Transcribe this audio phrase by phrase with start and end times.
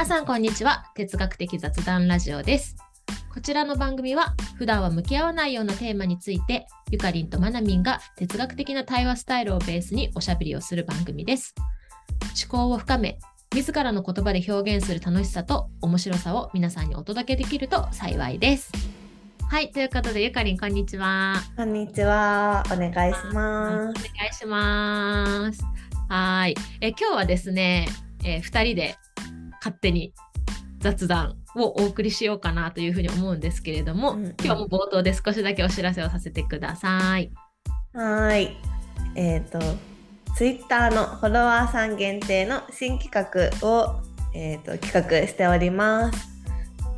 [0.00, 0.86] 皆さんこんにちは。
[0.94, 2.74] 哲学的雑談ラジオです。
[3.34, 11.54] こちらの番組は普段は向き合わないようなテーマについてゆかりんとまなみんが哲学的な対話スタイルをベースにおしゃべりをする番組です。
[12.50, 13.18] 思考を深め
[13.54, 18.72] 自らの言葉で表現する楽しさと面白さを皆さんにお届けできると幸いです。
[19.50, 21.34] はいということでゆかりんこんにちは。
[21.58, 22.62] こんにちは。
[22.72, 24.02] お願いしおます。
[24.16, 25.62] 願いします。
[26.08, 26.54] はい。
[26.80, 27.86] え今日はですね、
[28.24, 28.96] え2人で
[29.60, 30.14] 勝手に
[30.80, 37.30] 雑談をお送りしようかなというふうに思うんですけれども、うんうん今日も冒頭で少しだけお知らせをさせてください。
[37.92, 38.56] はーい。
[39.14, 39.58] えっ、と、
[40.36, 44.00] ツイッターのフォロワーさん限定の新企画を、
[44.34, 46.28] えー、と企画しております。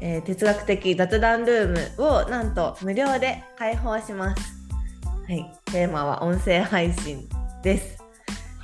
[0.01, 4.43] えー哲学的雑談ルームをなんと無料で開放します。
[5.27, 5.51] はい。
[5.67, 7.29] テーマは音声配信
[7.63, 8.02] です。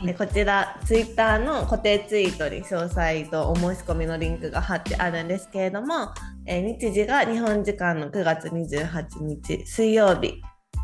[0.02, 6.12] でこちらツイッターの固定ツイートに詳細とお申し込みのリンクが貼ってあるんですけれども、
[6.46, 10.40] え日時が日本時間の9月28日水曜日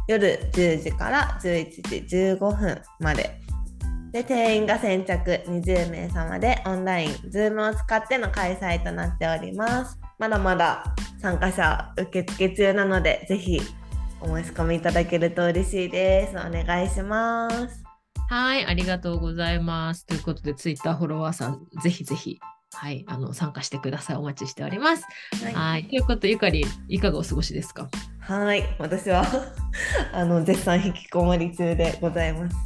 [0.08, 3.40] 夜10時から11時15分まで。
[4.12, 9.98] で定員が先着20名様でオンライン Zoom を使っての開催となっております。
[10.20, 10.84] まだまだ
[11.20, 13.60] 参加者受付中なのでぜひ
[14.20, 16.36] お申し込みいただけると嬉しいです。
[16.36, 17.83] お願いします。
[18.28, 20.06] はい、ありがとうございます。
[20.06, 22.40] ということで、ツイッターフォロワーさん、ぜひぜひ、
[22.72, 24.16] はい、あの参加してください。
[24.16, 25.04] お待ちしております。
[25.44, 27.88] はいはい、ということで、ゆかりん、いかがお過ごしですか？
[28.20, 29.24] はい、私は
[30.12, 32.56] あの絶賛引きこもり中でございます。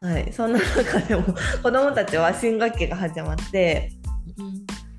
[0.00, 1.22] はい、そんな中でも
[1.62, 3.92] 子供たちは新学期が始まって、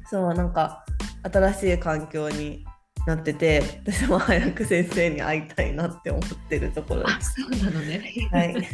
[0.10, 0.86] そうなんか
[1.24, 2.64] 新しい環境に
[3.08, 8.14] なってて、私も早く先生に会いたいなって思ってるところであ、そうなのね。
[8.30, 8.36] す。
[8.36, 8.68] はい、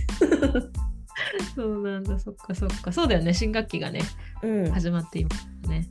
[1.55, 2.91] そうなんだ、そっかそっか。
[2.91, 4.01] そうだよね、新学期がね、
[4.41, 5.87] うん、始まっていますね。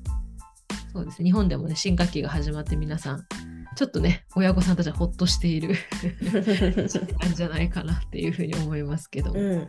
[0.92, 3.24] そうですね、日本でもね、新学期が始まって皆さん、
[3.76, 5.76] ちょっとね、親御さんたちはほっとしている
[7.22, 9.38] なんじゃないかなっていうふうに思いますけども。
[9.38, 9.60] うん、うん。
[9.60, 9.66] はい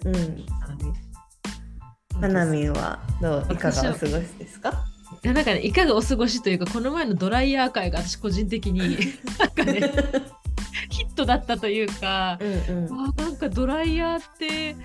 [2.20, 4.86] まなみんはどういかがお過ごしですか？
[5.24, 8.80] いやなんかね、いかがお過ごしというか、この前のドライヤー会が私個人的に
[9.40, 9.92] なんかね、
[10.90, 13.08] ヒットだったというか、うん、うん。
[13.08, 14.76] あーなんかドライヤーって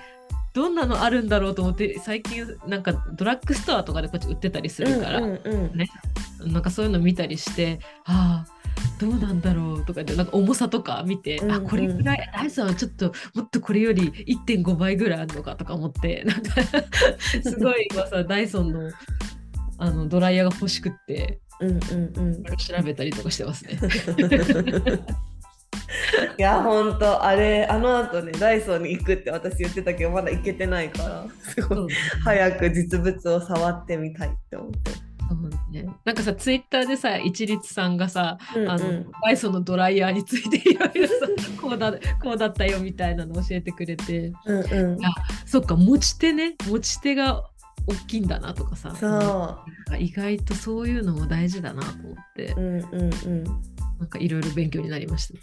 [0.54, 5.72] どんなのあるんだろうと思って、最近なんかドラッグストアとかでこっち売ってたりするから、うんうんうん
[6.52, 8.58] なんかそういうの見たりして、ああ、
[9.00, 14.12] どうなんだろうとかで、なんか重さとか見て、うんうんあ、これぐらい、ダイソンはちょっともっとこれより
[14.46, 16.52] 1.5倍ぐらいあるのかとか思って、なんか
[17.42, 18.90] すごい今さ、ダイソンの
[19.78, 21.78] あのドライヤーが欲しくって、うんうん
[22.16, 22.44] うん。
[22.56, 23.78] 調べたりとかしてますね。
[26.38, 27.24] いやほんと。
[27.24, 31.92] あれあの後ねダイソーに行くって私言ってたけどまだ行けてないからすごい。
[32.24, 35.08] 早く実物を触ってみたいって思って。
[35.28, 38.70] そうね、なんかさ、ツイッターでさ、一律さんがさ、うんうん。
[38.70, 41.14] あのダイソンのドライヤーについていろいろさ
[41.60, 44.98] こうだこうだったよみたいなの教えてくれて、うんうん、
[45.44, 47.44] そっか、持ち手ね、持ち手が
[47.88, 53.44] 大きいんだなとかさ、そ意外とそういうのも大事だなと思ってう、、うんうんうん、
[53.98, 55.40] なんかいろいろ勉強になりましたね。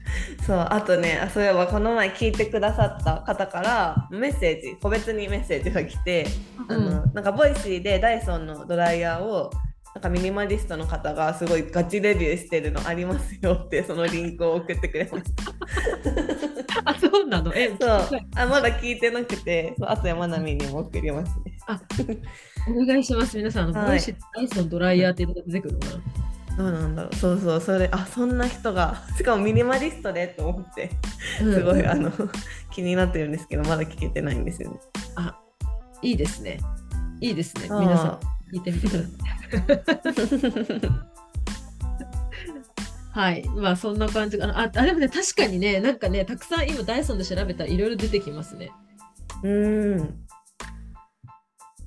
[0.46, 6.26] そうあとねあそういえばこの前聞いてくださった方からメッセージ個別にメッセージが来て、
[6.68, 9.50] あのなんか Voicy でダイソンのドライヤーを
[9.94, 15.52] なんかミニマリストの方がすごいガチレビューしてるのありますよってそのリンクを送ってくれました。
[16.92, 17.52] あ、そうなの？
[17.54, 21.57] え、そうあまだ聞いてなくてそうあと山並にも送りますね。
[21.68, 21.80] あ
[22.68, 23.36] お願いします。
[23.36, 24.00] 皆さん、はい
[24.34, 25.86] ダイソンドライヤーって出てくるのか
[26.56, 26.58] な？
[26.58, 30.90] どうなんだろうそうそうそれあそんな人が しかもミニマリストでと思って
[31.38, 32.10] すごい、あの
[32.72, 34.80] 気になってるんですけどまだ聞けてないんですよね。
[36.00, 36.58] いいですね。
[37.20, 37.62] いいですね。
[37.64, 38.20] 皆さ
[38.52, 38.98] ん、聞いてみてく
[39.66, 40.80] ださい。
[43.10, 43.48] はい。
[43.48, 44.60] まあ、そんな感じかな。
[44.60, 48.70] あ、あでもね、確かにね、なんかね、たくさん今、ダイソンで調べたらいろいろ出てきますね。
[49.42, 50.27] うーん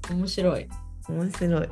[0.10, 0.68] 面白い。
[1.08, 1.70] 面白い。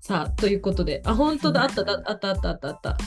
[0.00, 2.98] さあ、ということで、あ、本当だ、あった、だあった、あった、あった、あった。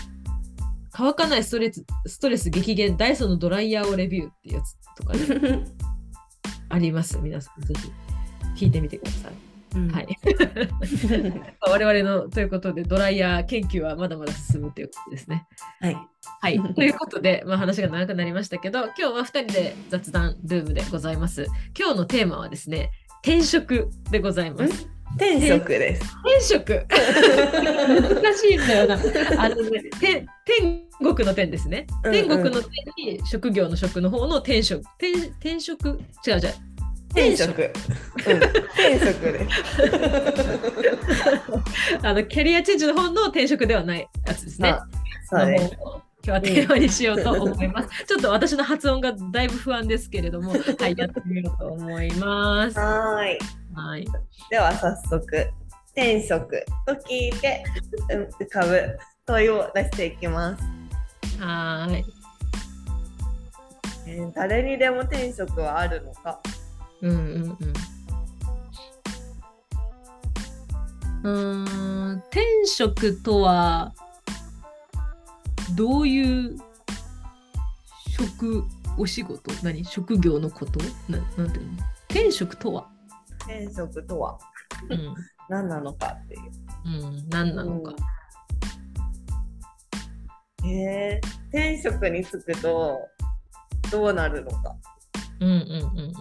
[0.92, 5.64] 乾かないストレス、ストレス激減、ダイソンのドライヤーをレビューってやつとかね、
[6.70, 7.20] あります。
[7.20, 7.74] 皆さん、ぜ
[8.56, 9.47] ひ聞いてみてください。
[9.76, 10.08] うんはい。
[11.62, 15.46] 我々のということで、ドライヤー研究はまだまだ進むということですね。
[15.82, 15.98] はい。
[16.42, 16.60] はい。
[16.74, 21.48] ということで、まあ、話が長くなりましたけど、今日は2人で雑談ルームでございます。
[21.78, 22.92] 今日のテーマはですね、
[23.24, 24.90] 転職でございます。
[25.18, 26.04] 天職です。
[26.24, 26.86] 転職？
[26.90, 28.96] 難しいんだよな。
[29.42, 30.84] あのね、て天
[31.14, 31.88] 国の天ですね。
[32.04, 32.62] 天国の天
[32.98, 34.82] に職業の職の方の転職。
[35.00, 36.00] 転転職？
[36.26, 36.54] 違う違う。
[37.10, 37.62] 転職。
[37.62, 39.56] うん、転職です。
[42.06, 44.70] あのキャリアチェンジの方の転職ではないやつですね。
[44.70, 44.88] あ
[45.30, 45.78] そうで
[46.28, 48.06] 今日はテーマにしようと思います。
[48.06, 52.78] ちょっと私の発音がだいぶ不安ですけれども、 はい、やってみようと思います。
[52.78, 53.40] はーい。
[53.74, 54.08] はい。
[54.50, 55.50] では早速、
[55.92, 57.64] 転職と聞いて
[58.10, 60.64] うん浮かぶ問いを出していきます。
[61.40, 62.06] はーい。
[64.08, 66.42] えー誰にでも転職はあるのか
[67.02, 67.58] うんうん
[71.24, 71.34] うん。
[71.64, 73.94] うーん、転職とは、
[75.76, 76.58] どういう
[78.10, 78.64] 職、
[78.98, 79.52] お仕事？
[79.64, 79.86] 何？
[79.86, 80.80] 職業のこと？
[81.10, 81.74] ななんていうの？
[82.10, 82.90] 転職とは、
[83.42, 84.40] 転職とは？
[84.90, 85.16] うん、
[85.50, 86.42] 何なのかっていう。
[86.86, 87.94] うん、何なのか。
[90.66, 93.00] えー、転職に就くと
[93.92, 94.76] どうなるのか。
[95.40, 96.14] うんうんうんうん。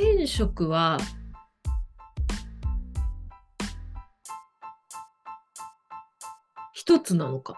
[0.00, 0.96] 転職は
[6.72, 7.56] 一つなのか？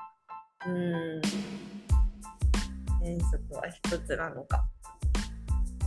[0.66, 1.18] うーん。
[3.02, 4.66] 転職は一つなのか。
[5.84, 5.86] う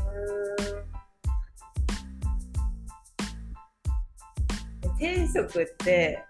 [4.86, 4.94] ーん。
[4.94, 6.24] 転職って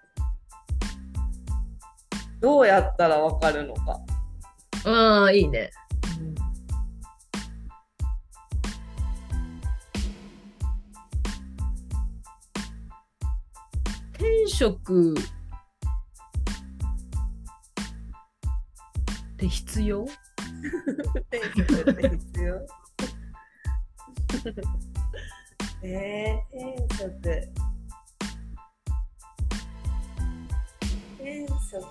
[2.40, 4.00] どうやったらわかるのか。
[4.86, 5.70] ああ、いいね。
[14.14, 15.16] 転職っ
[19.36, 20.06] て必要？
[21.30, 22.66] 転職って必要？
[25.86, 27.08] えー、転職。
[31.18, 31.84] 転職。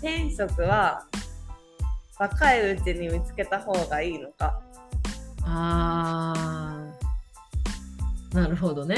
[0.00, 1.06] 転職は
[2.18, 4.60] 若いうちに見つけた方がいいのか？
[5.46, 6.63] ああ、
[8.34, 8.96] なるほどね。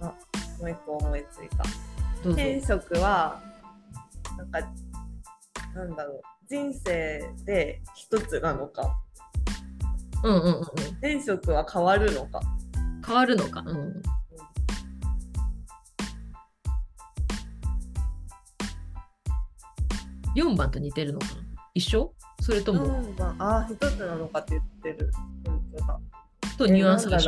[0.00, 1.64] もう一個思いついた。
[2.30, 3.40] 転職は
[4.36, 4.60] なんか
[5.74, 8.94] なんだろう人生で一つなのか
[10.24, 10.62] うんうんうんうん。
[10.98, 12.42] 転職は変わるのか
[13.06, 13.62] 変わるのか。
[13.64, 14.02] うん。
[20.36, 21.32] 4番と似てるのかな？
[21.74, 22.12] 一緒？
[22.40, 25.10] それとも、うんまああー一つなのかって言ってる。
[26.58, 27.18] とニュアンスが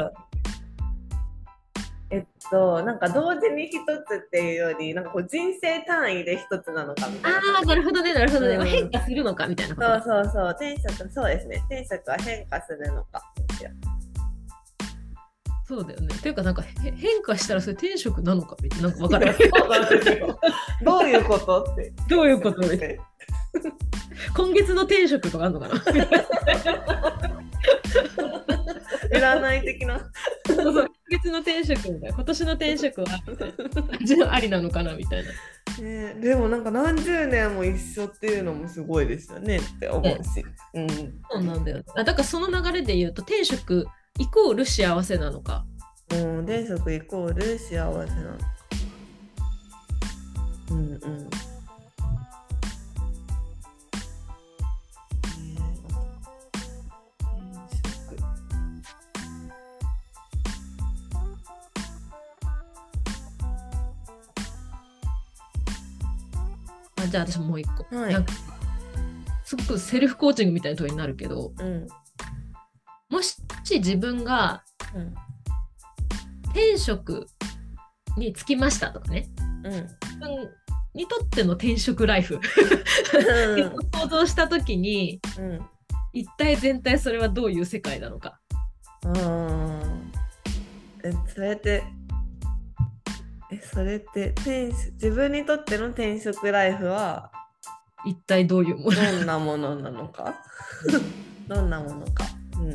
[2.11, 3.73] えっとなんか同時に一
[4.06, 7.38] つっていうよりなんかこう人生単位で一つなのかみたいな。
[7.38, 8.56] ああ、なるほどね、なるほどね。
[8.56, 8.67] うん。
[8.67, 10.03] 変化するのかみたいなそうだ。
[10.03, 10.50] そうそう。
[10.50, 11.56] 転職そうですね。
[11.70, 13.23] 転職は変化するのか
[15.67, 16.15] そうだよね。
[16.15, 18.88] っていうか、なんかへ変化したらそれ転職なのかみたいな。
[18.88, 19.35] なんか分かる。
[19.35, 20.38] そうなんですよ。
[20.85, 21.93] どういうことって。
[22.11, 23.00] どういうことって
[24.36, 25.74] 今月の転職とかあるのかな？
[29.12, 29.98] 占い的な
[30.46, 32.14] そうそう今月の転職みたいな。
[32.14, 33.06] 今年の転職は
[34.00, 35.30] 味のありなのかなみたいな。
[35.84, 40.88] ね、でもなんか何十年も一緒っていうのもすごいですよねって思うし、うん、
[41.30, 41.84] そうなんだよ、ね。
[41.94, 43.86] あだからその流れで言うと転職
[44.19, 45.64] イコール幸せなのか。
[46.12, 48.06] うん、転職イコール幸せなの。
[50.70, 51.52] うんうん。
[67.12, 67.94] じゃあ私もう一個。
[67.94, 68.12] はい。
[68.14, 68.32] なんか
[69.44, 71.86] すごくセルフコーチングみたいな問いになるけど、うん。
[73.10, 73.36] もし
[73.70, 74.64] 自分が
[74.94, 75.14] うん。
[76.46, 77.26] 転職
[78.16, 79.28] につきましたとかね、
[79.64, 79.88] うん自
[80.19, 80.50] 分
[80.94, 82.40] にとっての転職ライフ。
[83.94, 85.60] 想像したときに、うん。
[86.14, 88.40] 一体全体それはどういう世界なのか。
[89.04, 89.82] あー
[91.04, 91.84] えそれって
[93.53, 97.31] えそれって転職自分にとっての転職ライフは
[98.06, 98.97] 一体どういうもの？
[98.97, 100.35] どんなものなのか？
[101.47, 102.25] どんなものか？
[102.56, 102.73] うん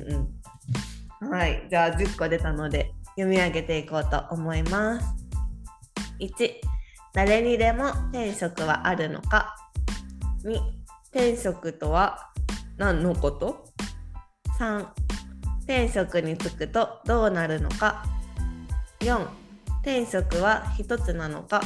[1.21, 1.31] うん。
[1.31, 1.65] はい。
[1.67, 5.15] じゃあ10個出たので読み上げていこうと思います。
[6.19, 6.53] 1、
[7.13, 9.55] 誰にでも転職はあるのか
[10.43, 10.59] ？2、
[11.11, 12.29] 転職とは
[12.77, 13.65] 何のこと
[14.59, 14.85] ?3、
[15.63, 18.05] 転職に就くとどうなるのか
[18.99, 19.27] ？4、
[19.87, 21.61] 転職は一つなのか。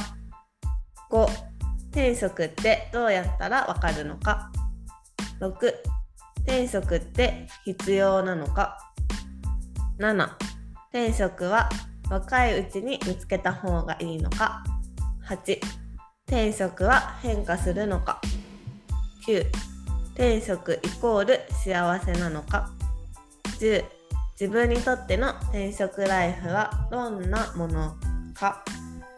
[1.10, 1.26] 5、
[1.90, 4.52] 転職ってどうやったらわかるのか。
[5.40, 5.52] 6
[6.42, 8.78] 転職って必要なのか。
[9.98, 10.30] 7
[10.90, 11.68] 転職は
[12.08, 14.62] 若いうちに見つけた方がいいのか。
[15.28, 15.58] 8
[16.28, 18.20] 転職は変化するのか。
[19.26, 19.44] 9
[20.12, 22.70] 転職イコール幸せなのか。
[23.58, 23.84] 10
[24.40, 27.96] 自分にとっての転職ライフはどんなもの
[28.42, 28.64] か？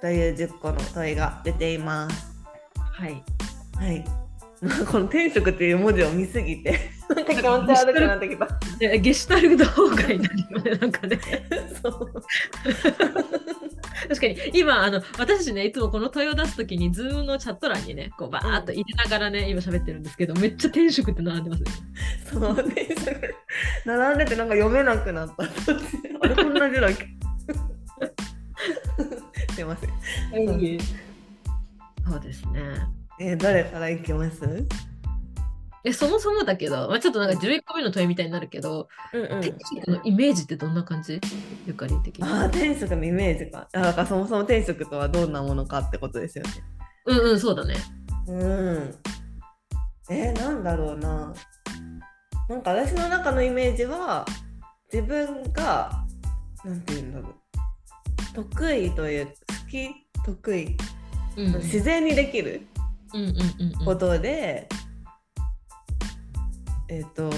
[0.03, 2.35] という10個の問いが出ています。
[2.77, 3.23] はい。
[3.77, 4.05] はい。
[4.91, 6.79] この転職っていう文字を見すぎて、
[7.15, 8.47] なんか気持ち悪くなってきた。
[8.79, 11.19] でゲシュタルト崩壊になるよね、なんかね。
[11.83, 12.13] そう。
[14.09, 21.71] 確かに今あの私たちねいつもこの問いを出すときに Zoom のチャット欄にねこうバーっと入れながらね、今喋ってるんですけどめっちゃ転職って並んでますね。
[22.31, 23.35] そう、転職。
[23.87, 25.45] 並んでてなんか読めなくなった。
[25.45, 27.09] あれこんな字だっけ？
[29.55, 29.91] すいません。
[32.07, 32.61] そうですね。
[33.21, 34.67] えー、誰からいきます？
[35.87, 41.21] えそもそもだけど、まあ、ちょっとなんか11個目の問いみたいになるけど、うんうん転職のイメージってどんな感じ？
[41.67, 42.25] ゆかりん的に。
[42.25, 43.69] ああ、転職のイメージか。
[43.73, 46.51] あだからそもそも転職とはどんなものかってことですよね。
[47.07, 47.75] うんうんそうだね。
[48.27, 48.95] うん。
[50.11, 51.35] えー、なんだろうな。
[52.49, 54.25] なんか私の中のイメージは
[54.93, 56.05] 自分が
[56.65, 57.35] なんて言うんだろう
[58.35, 59.33] 得意という好
[59.71, 59.89] き
[60.25, 60.77] 得意、
[61.37, 61.55] うん。
[61.55, 62.67] うん自然にできる
[63.13, 63.37] うんうんうん
[63.81, 63.85] うん。
[63.85, 64.69] ことで、
[66.89, 67.31] えっ、と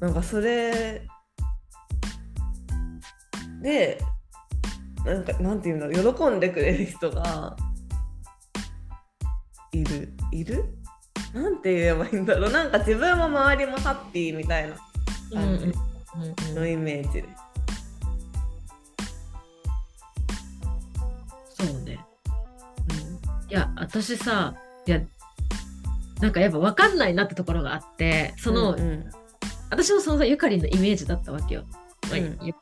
[0.00, 1.06] なんかそれ
[3.62, 3.98] で
[5.04, 7.56] なんかなんて言うんだろう喜んでくれる人が
[9.72, 10.64] いるいる？
[11.32, 12.52] なんて言えばいいんだろう。
[12.52, 14.76] なんか自分も周りもハッピーみたいな
[15.32, 17.22] 感じうんうんうんのイメージ。
[17.22, 17.43] です。
[23.54, 24.54] や私さ
[24.86, 25.00] いや
[26.20, 29.10] なんかやっぱ分かんないなってところがあってその、うんうん。
[29.70, 31.64] 私もそのさゆかりんのイメージだったわけよ。
[32.10, 32.38] まあうん。
[32.42, 32.54] ゆ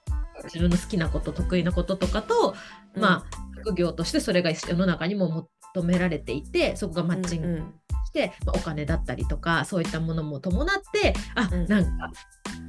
[0.44, 2.54] 自分の好きなこと得意なこととかと、
[2.96, 3.24] まあ
[3.60, 7.74] 副業としてそれが世の中にも求められていてそこがマッチングうんうん。
[8.06, 11.66] して、まあ、お金だったりとかそういったものも伴ってあ、うん。
[11.66, 12.10] なんか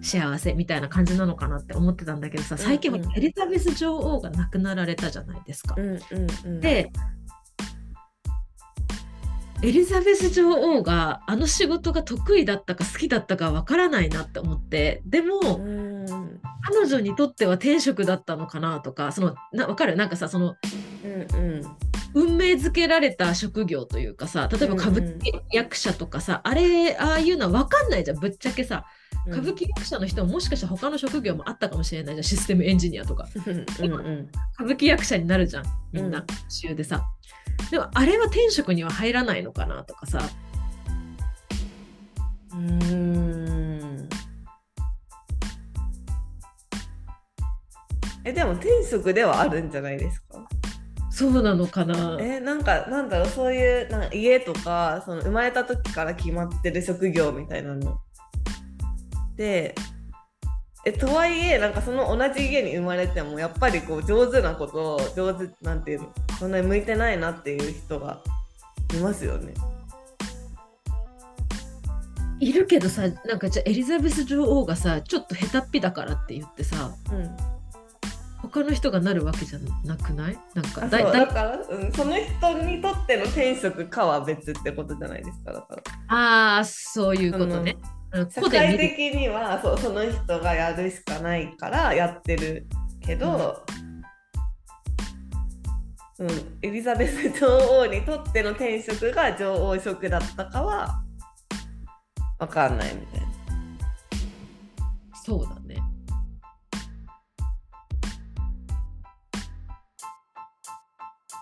[0.01, 3.06] 幸せみたいな感じなのかなって思ってたんだけどさ最近はうん。
[3.06, 5.75] うんエリザベス女王が亡くなられたじゃないですか。
[5.77, 6.00] うんうん
[6.46, 6.92] うん、で
[9.63, 19.98] エリザベス女王があの仕事が得意だったか好きだったかわからないなって思ってでも、うん彼女にとっては転職だったのかなとかそのな分かる？
[19.98, 20.55] なんかさその
[21.03, 21.62] うんうん。
[22.15, 28.20] 運命づけられた職業というかさ例えば歌舞伎役者とかさ、あれああいうのは分かんないじゃん。
[28.20, 28.86] ぶっちゃけさ
[29.27, 33.27] 歌舞伎役者の人ももしかしたら他の職業もあったかもしれないじゃんシステムエンジニアとか。
[33.36, 33.65] うんうん
[34.56, 37.03] 歌舞伎役者になるじゃんみんうなん週でさ、
[37.72, 40.22] でもあれは転職には入らないのかなとかさ。
[42.53, 44.10] うん。
[48.25, 50.48] えでも転職ではあるんじゃないですか？
[51.10, 52.18] そうなのかな。
[52.20, 58.00] えなんかなんだろうそういうなんか家とかその生まれた時から決まってる職業みたいなの
[59.36, 59.75] で
[60.86, 68.22] えとはいえなんかその同じ家に生まれてもやっぱりこう上手なことを上手なんていうのそんなに向いてないなっていう人が
[68.94, 69.54] いますよね。
[72.40, 77.38] いるけどさなんかじゃあエリザベス女王がさちょっと下手っぴだからって言ってさうん、
[78.42, 80.38] 他の人がなるわけじゃなくない？
[80.54, 85.84] なんかあだだから、うん、その人にとっての転職かは別ってことじゃないですかだから。
[86.10, 87.78] ああそういうことね。
[87.82, 92.67] うん社会的にはそうその人がやるしかないからやってる
[93.01, 93.63] けど、
[96.20, 96.29] うん
[96.62, 97.48] エリザベス女
[97.79, 101.03] 王にとっての転職が女王職だったかは
[102.39, 103.27] 分かんないみたいな。
[105.25, 105.82] そうだね。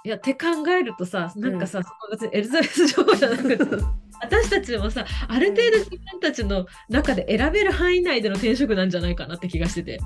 [0.04, 3.58] いやって考えるとさなんかさ、その別にエリザベス女王じゃなくて
[4.22, 10.00] 私たちもさある程度自分たちの中で選べる範囲内での転職なんじゃないかなって気がしてて。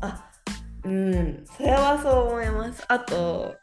[0.00, 0.28] あ
[0.84, 2.84] うんそれはそう思います。
[2.88, 3.54] あと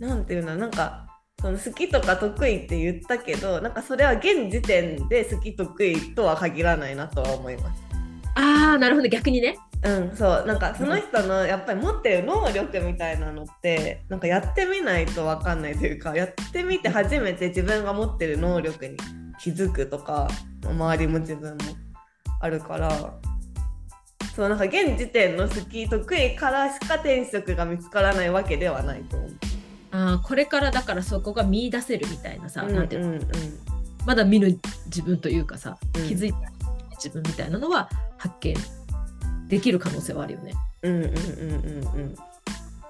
[0.00, 1.06] なんていうのなんか
[1.40, 7.82] その好きとか得意って言ったけどなんかそれは現時点で好き得意とは限らないなとは思います。
[8.34, 9.56] ああなるほど逆にね。
[9.82, 18.96] うん、そうなんかその人のやっぱり持ってる能力みたいなのってなんかやってみないと分かんないというかやってみて初めて自分が持ってる能力に
[19.38, 20.28] 気づくとか
[20.64, 21.58] 周りも自分も
[22.40, 23.14] あるから
[24.34, 29.30] そうなんか現時点の好き得意からしか転職が見つからないわけではないと思う。
[29.92, 33.08] あーこれからだからそこが見出せるみたいなさ、うんなんていうの？
[33.08, 33.28] うんうん。
[34.04, 36.08] まだ見ぬ自分というかさ、うん。
[36.08, 36.38] 気づいた
[36.96, 38.54] 自分みたいなのは発見
[39.48, 40.54] できる可能性はあるよね。
[40.82, 42.14] うんうんうんうんうん。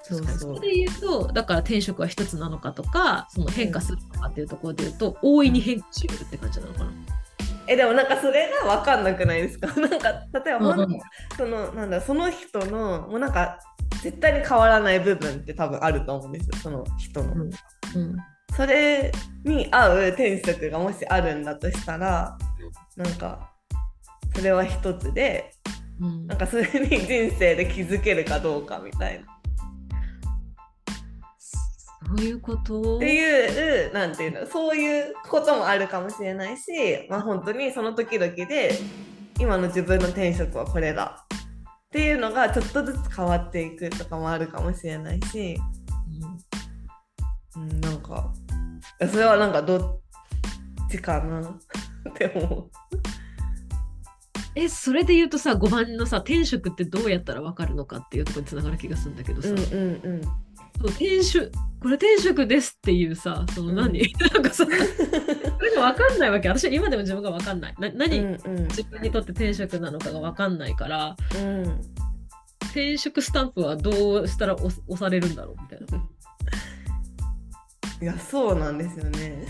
[0.03, 0.57] そうそう。
[0.57, 6.91] それで言うとだから転職は一つなのかとかその変化するのかっていうところで言うと、大いに変化しうるって感じなのかな。
[7.69, 9.67] えでもなんかそれが分かんなくないですか？
[9.81, 10.13] なんか
[10.45, 10.89] 例えばうん。
[11.37, 13.59] そのなんだその人のもうなんか
[14.03, 16.57] 絶対に変わらない部分って多分あると思うんですよ。
[16.63, 17.41] その人の、うん。
[17.43, 18.17] うん。
[18.57, 19.11] それ
[19.45, 22.39] に合う転職がもしあるんだとしたら
[22.97, 23.51] なんか
[24.35, 25.53] それは一つで
[26.01, 26.27] うん。
[26.27, 29.27] なんかそれに人生で気づけるかどうかみたいな。
[32.09, 32.99] そういうこと？
[32.99, 36.71] っていうなんていうのそういうこともあるかもしれないし
[37.11, 38.79] まあ本当にその時々で
[39.41, 41.27] 今の自分の転職はこれだ。
[41.33, 45.59] っていうのがちょっとずつ変わっていくとかもあるかもしれないし、
[47.57, 47.63] うん。
[47.63, 48.33] うん、なんか
[49.11, 50.01] それはなんかどっ
[50.91, 51.41] ちかな？
[51.41, 52.71] って思う。
[54.57, 59.61] えそれで言うとさ5番のさ転職ってどうやったら分かるのかっていうところにつながる気がするんだけどさ、うんうん
[60.03, 60.23] うん。
[60.23, 60.29] そ
[60.85, 64.01] う転職これ転職ですっていうさその何、
[64.33, 64.79] なんかさそれ
[65.75, 66.49] が分かんないわけ。
[66.49, 67.75] 私は今でも自分が分かんない。
[67.79, 68.65] な何、うんうん。
[68.69, 71.17] 自分にとって転職なのかが分かんないから。
[71.37, 71.63] うん。
[72.65, 76.03] 転職スタンプはどうしたら押押されるんだろうみたいな。
[78.03, 79.47] いやそうなんですよね。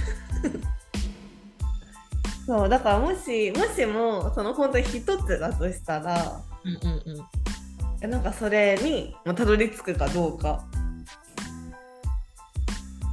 [2.47, 7.27] そうだからもしもしもその本当に一つだとしたらうんうんうん。
[8.01, 10.65] えなんかそれにまあたどり着くかどうか。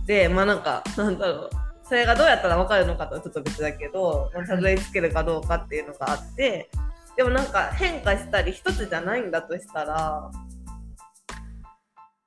[0.05, 1.49] でまあなんかなんだろう。
[1.83, 6.69] それがどうやったら分かるのかとはちょっと別だけど、まあ、たどり着けるかどうかっていうのがあって
[7.17, 10.31] でもなんか変化したり一つじゃないんだとしたら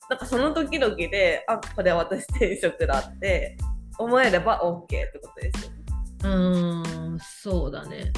[0.09, 3.57] なんかその時々であこれ私転職だって
[3.99, 5.77] 思えれば OK ってことですよね。
[6.23, 8.13] うーんそうだね。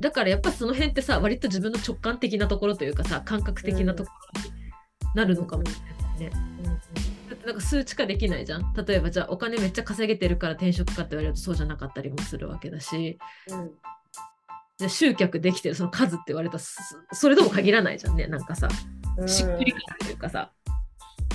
[0.00, 4.50] だからやっぱその辺ってさ割と自分の直感的なところというかさ感覚的なところに
[5.14, 5.72] なるのかもし
[6.18, 6.30] れないね。
[7.30, 8.74] だってなんか数値化できないじゃん。
[8.74, 13.70] 例えばじゃあお金めっちゃ稼げてるから転職かって言われるとそうじゃなかったりもするわけだしうん
[14.76, 16.82] じゃあ集客できてるその数って言われたらそ
[17.12, 18.68] それとも限らないじゃんねなんかさ
[19.16, 20.50] うんしっくり感というかさ。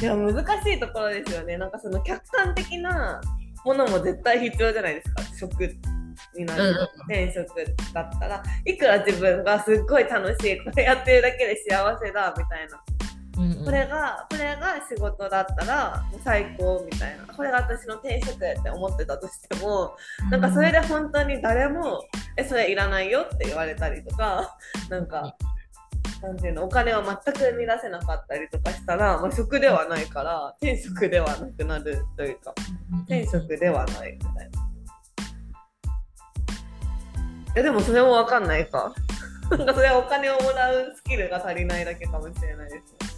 [0.02, 1.58] いや難しいところですよね。
[1.58, 3.20] なんかその客観的な
[3.66, 5.24] ものも絶対必要じゃないですか。
[5.38, 5.62] 職
[6.36, 7.48] になる、転職
[7.94, 12.82] だったらいくら自分がすっごい楽しいこれやってるだけで幸せだみたいな。
[13.38, 17.34] うんうんこれがこれが仕事だったらもう最高みたいな。
[17.34, 19.96] これが私の転職って思ってたとしても、
[20.30, 22.04] なんかそれで本当に誰も
[22.36, 24.58] えそれいらないよって言われたりとか、
[24.90, 25.36] なんか。
[26.22, 32.54] なんていうのお金を全く生み出せなかったりとかしたら、まあ、職ではないから転職ではなくなるというか
[33.06, 34.60] 転職ではないみたいな。
[37.56, 38.94] えでもそれも分かんないか。
[39.50, 43.10] なんかそれはお金をもらうスキルが足りないだけかもしれないですね。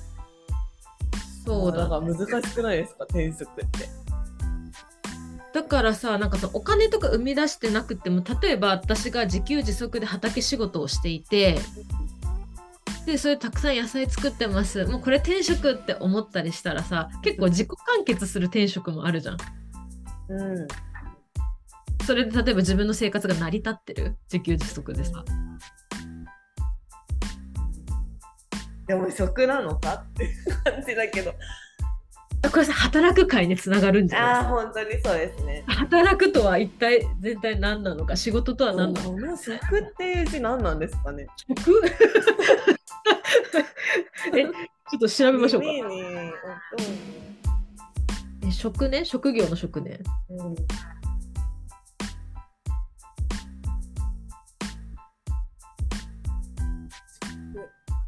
[1.46, 3.04] そうだか難しくないですか？
[3.06, 3.90] 転職って。
[5.54, 11.58] だからさなんかさお金とか生み出してなくても例えば私が自給自足で畑仕事をしていて
[13.06, 19.38] でそれたくさん野菜作ってますもうこれ転職って思ったりしたらさ結構自己完結する転職もあるじゃん
[20.30, 20.68] うん。
[22.06, 24.16] それで例えば自分の生活が成り立ってる？
[24.32, 25.24] 自給自足でさ
[28.88, 31.34] でも職なのかっていう感じだけど。
[32.52, 35.64] これさ働く会につながるんじゃああ、ない本当にそうですね。
[35.68, 38.16] 働くとは一体全体何なのか？
[38.16, 39.22] 仕事とは何なのか？
[39.22, 41.28] この職っていう字何なんですかね？
[41.48, 41.82] 職？
[44.38, 45.68] えちょっと調べましょうか
[48.48, 49.06] え職ね？
[49.06, 50.00] 職業の職ね？
[50.30, 50.56] うん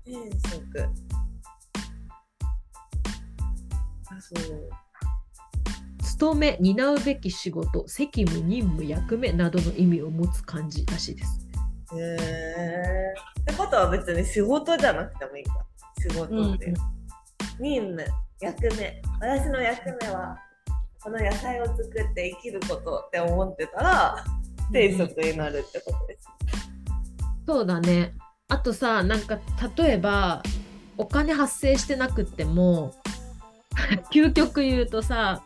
[0.05, 0.79] 転職。
[4.09, 4.69] あ、そう。
[6.03, 11.42] 勤め担うべき仕事責務任務役目などの意味を持つ漢字らしいです。
[11.99, 13.13] へえ。
[13.41, 15.65] ってことは別に仕事じゃなくてもいいんだ。
[15.99, 16.65] 仕事って。
[16.67, 16.75] うん
[17.59, 18.03] 任務、
[18.41, 19.01] 役目。
[19.21, 20.35] 私の役目は、
[21.03, 24.25] この野菜を作って生きることって思ってたら、
[24.71, 26.27] 転職になるってことです。
[27.45, 28.15] そうだね。
[28.53, 29.39] あとさなんか
[29.77, 30.43] 例えば
[30.97, 32.93] お金発生してなくっても
[34.13, 35.43] 究極言うとさ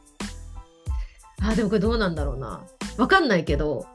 [1.42, 2.66] あでもこれどうなんだろうな
[2.98, 3.86] わかんないけど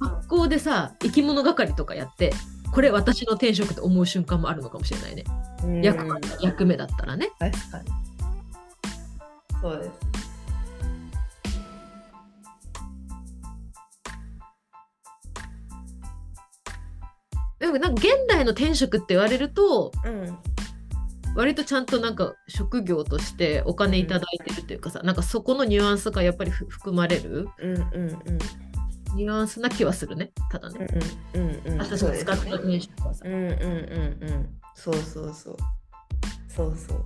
[0.00, 2.32] 学校でさ生き物係とかやって
[2.72, 5.24] これ私の転職って思う瞬間もあるのかもしれないね。
[5.64, 5.82] うん。
[5.82, 7.30] 役うん役目だったらね。
[7.38, 7.90] 確かに。
[9.62, 9.90] そうです。
[17.58, 20.38] でもなんか現代の転職って言われるとうん
[21.36, 28.18] 割とちゃんとなんか職業としてお金いただいてるっていうかさ、なんかそこのニュアンスがやっぱりふ含まれるうんうんうん。
[29.14, 30.86] ニュアンスな気はするねただね、
[31.34, 33.22] うんうんうん私たちが使ってた転職はさ。
[33.26, 35.56] うんうんうんうんそうそうそう。
[36.48, 37.04] そうそう。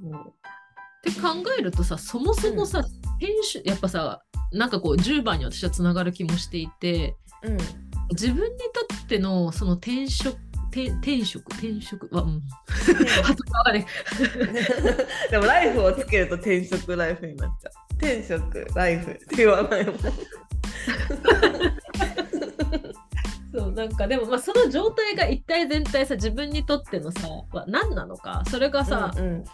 [0.00, 0.34] そう。
[1.10, 1.28] って考
[1.58, 2.80] えるとさそもそもさ、
[3.20, 10.36] 転職やっぱさなんかこう10番に私はつながる気もしていてうん自分にとってのその転職
[10.70, 12.14] 転転職転職？
[12.14, 12.42] はうん。
[15.30, 17.72] でもライフをつけると転職ライフになっちゃう。
[17.96, 19.96] 転職ライフって言わないもん。
[23.50, 28.42] そうなんかでもまあその状態が一体全体さ自分にとってのさは何なのか？
[28.50, 29.44] それがさ、うんうん。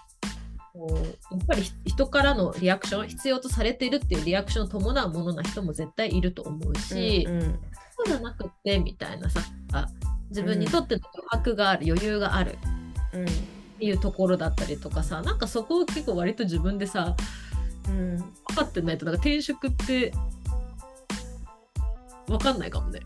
[0.73, 7.61] こうやっぱり人からのリアクション必要とされているっていうリアクションを伴うものな人も絶対いると思うし、うんうん
[7.97, 9.41] そうじゃなくてみたいなさ
[9.73, 9.87] あ
[10.31, 12.59] 自分にとっての余白がある余裕がある。
[13.13, 13.25] うん。
[13.25, 13.27] っ
[13.79, 17.17] ていうところだったりとかさなんかそこを結構割と自分でさ
[17.89, 18.17] うん。
[18.17, 18.25] 分
[18.57, 20.13] かってないとなんか転職って
[22.27, 23.01] 分かんないかもね。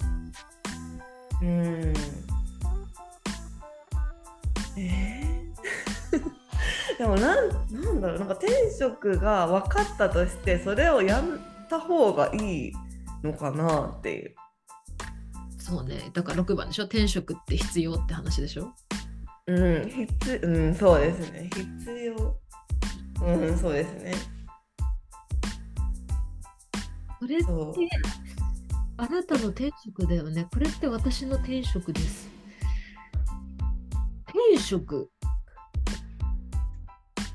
[1.42, 1.94] うん。
[4.76, 6.98] えー？
[6.98, 11.24] でもなんなんだろうなんか転職が分かったとしてそれをやっ
[11.68, 12.72] た方がいい
[13.22, 14.34] のかなっていう。
[15.68, 16.84] そうねだから6番でしょ？
[16.84, 18.72] 転職って必要って話でしょ？
[19.46, 21.50] うん、必うん、そうですね。
[21.54, 22.38] 必要。
[23.22, 24.12] うん、そうですね。
[27.20, 27.46] これって。
[29.00, 32.28] あなたの転職だよねこれって私の転職です
[34.26, 35.08] 転職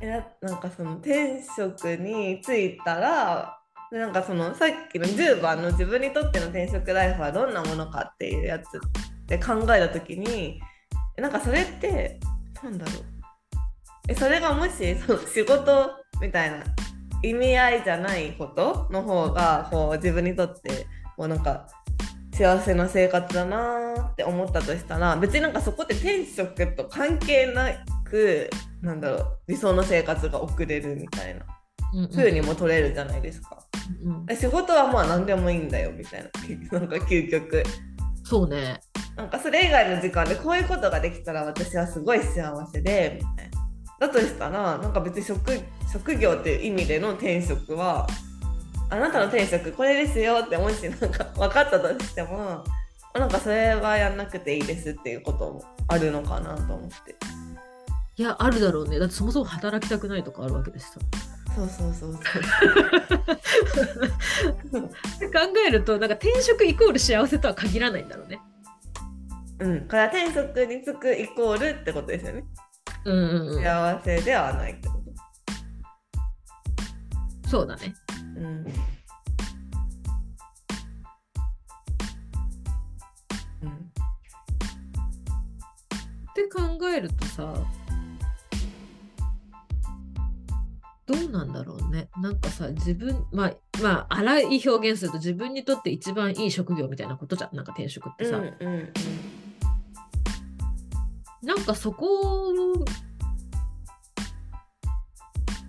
[0.01, 0.07] え
[0.41, 3.61] ななんかその転職に就いたら
[3.99, 8.65] なんかそのさっきの10番の自分にとっての転職ライフはどんなものかっていうやつ
[9.27, 10.59] で考えた時に
[11.15, 12.19] えなんかそれって
[12.63, 12.95] なんだろう。
[14.09, 16.63] えそれがもしその仕事みたいな
[17.21, 21.67] 意味合いじゃないことの方がこう自分にとってこうなんか
[22.33, 27.69] 幸せな生活だなーって思ったとしたら別になんかそこで転職と関係な
[28.03, 28.49] く
[28.81, 31.45] なんだろう理想の生活が送れるみたいな。
[32.11, 33.59] 風にも取れるじゃないですか。
[34.03, 34.25] うん。
[34.29, 36.23] え仕事はまあ何でもいいんだよみたい
[36.71, 36.79] な。
[36.79, 37.63] なんか究極。
[38.23, 38.79] そうね。
[39.15, 44.07] なんかそれ以外の時間でこういうことができたら私はすごい幸せでみたいな。
[44.07, 45.51] だとしたらなんか別に職
[45.91, 48.07] 職業っていう意味での転職は
[48.89, 52.63] あなたの転職これですよってもしなんか分かったとしても
[53.13, 57.15] なんかそれはやんなくていいですっていうこともあるのかなと思って。
[58.15, 58.99] いやあるだろうね。
[58.99, 60.99] だってそもそも働きたくないとかあるわけですさ
[61.55, 62.13] そうそうそう
[64.71, 64.81] そう。
[65.31, 68.39] 考えるとなんか転職イコール幸せとは限らないんだろうね
[69.59, 72.43] うん、これは転職に就くイコールってことですよね。
[73.05, 74.95] うんうんうん幸せではないってこ
[77.47, 78.41] そうだねと。
[78.41, 78.45] うん。
[78.45, 78.63] うん
[86.31, 87.53] って考えるとさ
[91.05, 92.09] どうなんだろうね。
[92.17, 97.55] なんかさ自分まあまあ荒い表現すると自分にとって一番いい職業みたいなことじゃん。
[97.55, 98.93] なんか転職ってさ、うんうん
[101.43, 102.53] なんかそこを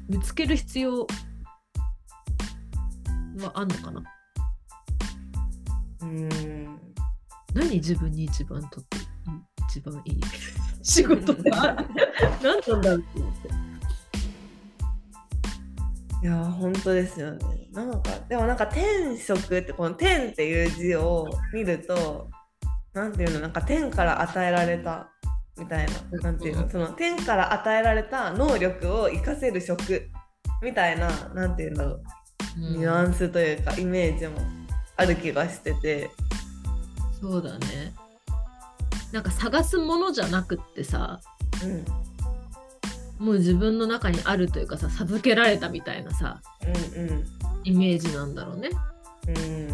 [0.09, 1.07] 見つける必要は
[3.55, 4.03] あんのかな？
[6.03, 6.09] うん。
[6.09, 6.81] うん
[7.55, 8.99] 何自分に一番とって
[9.69, 10.21] 一番いい？
[10.83, 11.77] 仕事が
[12.43, 13.49] 何なんだろうって思って
[16.25, 17.69] いや本当ですよね。
[17.71, 22.31] なんかでもなんか天職ってこの天っていう字を見ると
[22.95, 25.11] なんていうのなんか天から与えられた
[25.59, 30.09] みたいななんていうのその天から与えられた能力を活かせる職
[30.63, 32.03] みたいななんていうんだろう。
[32.57, 32.73] うん。
[32.79, 34.39] ニュアンスというかイメージも
[34.97, 36.11] ある気がしてて。
[37.21, 37.93] そうだね。
[39.13, 41.21] なんか探すものじゃなくってさ
[41.63, 42.04] うん
[43.19, 46.41] もう自分の中にあるというかさ授けられたみたいなさ
[46.95, 47.25] うんうん。
[47.65, 48.71] イメージなんだろうね。
[49.29, 49.69] うん。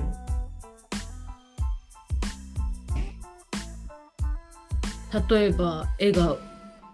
[5.29, 6.37] 例えば絵が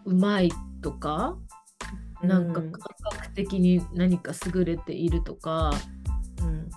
[0.07, 1.37] うまいとか
[2.23, 2.73] なんかうん。
[2.73, 2.81] 感
[3.11, 5.71] 覚的に何か優れているとか、
[6.41, 6.71] うん。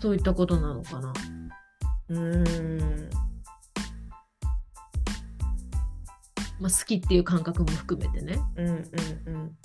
[0.00, 1.12] そういったことなのかな。
[2.10, 3.10] うん
[6.60, 8.38] まあ、好きっていう感覚も含めてね。
[8.56, 9.56] うんうんうん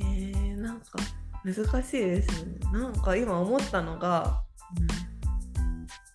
[0.00, 0.98] えー、え、なんか
[1.44, 2.58] 難しいですよね。
[2.72, 4.42] なんか今思ったのが、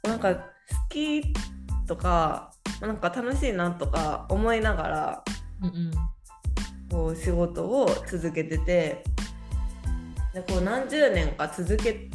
[0.03, 0.41] うん、なんか好
[0.89, 1.21] き
[1.85, 2.51] とか
[2.81, 5.23] なんか楽しいなとか思いながら、
[5.61, 5.91] うんうん。
[6.89, 9.03] こう仕事を続けてて
[10.33, 12.09] でこう何十年か続け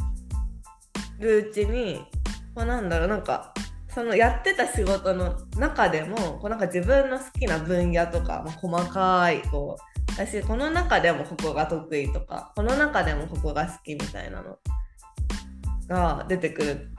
[1.19, 2.01] るうちに、
[2.55, 3.53] まあ、なんだろうなんか
[3.89, 14.57] そのやってた仕事の中でもこうなんか自分の好きな分野とか、まあ、細かいこう私この中でもここが得意とかこの中でもここが好きみたいなの
[15.87, 16.89] が出てくる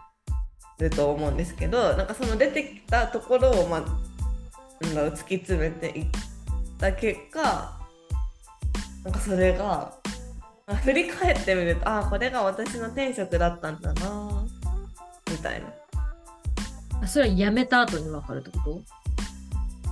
[0.90, 3.84] と思うんですけどなんかその出てきたところを、まあ、
[4.82, 6.06] 突き詰めていっ
[6.78, 7.78] た結果
[9.04, 9.94] なんかそれが
[10.66, 14.44] あ振り返ってみるとああこれが私の天職だったんだな
[15.30, 15.68] みたいな。
[17.02, 18.82] あそれは辞めた後に分かるってこ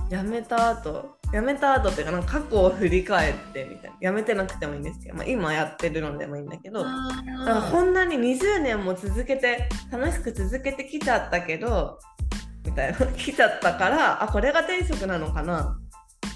[0.09, 0.15] と？
[0.15, 4.09] 辞めた後辞めた後っていうかなんか過去を振り返ってみたいな。
[4.09, 11.97] 辞めてなくてもいいんですけど、まあ、今やってるのでもいいんだけどだからこんなに20年も続けて楽しく続けてきちゃったけど
[12.65, 12.97] みたいな。
[13.17, 15.79] 来ちゃったからあこれが天職なのかな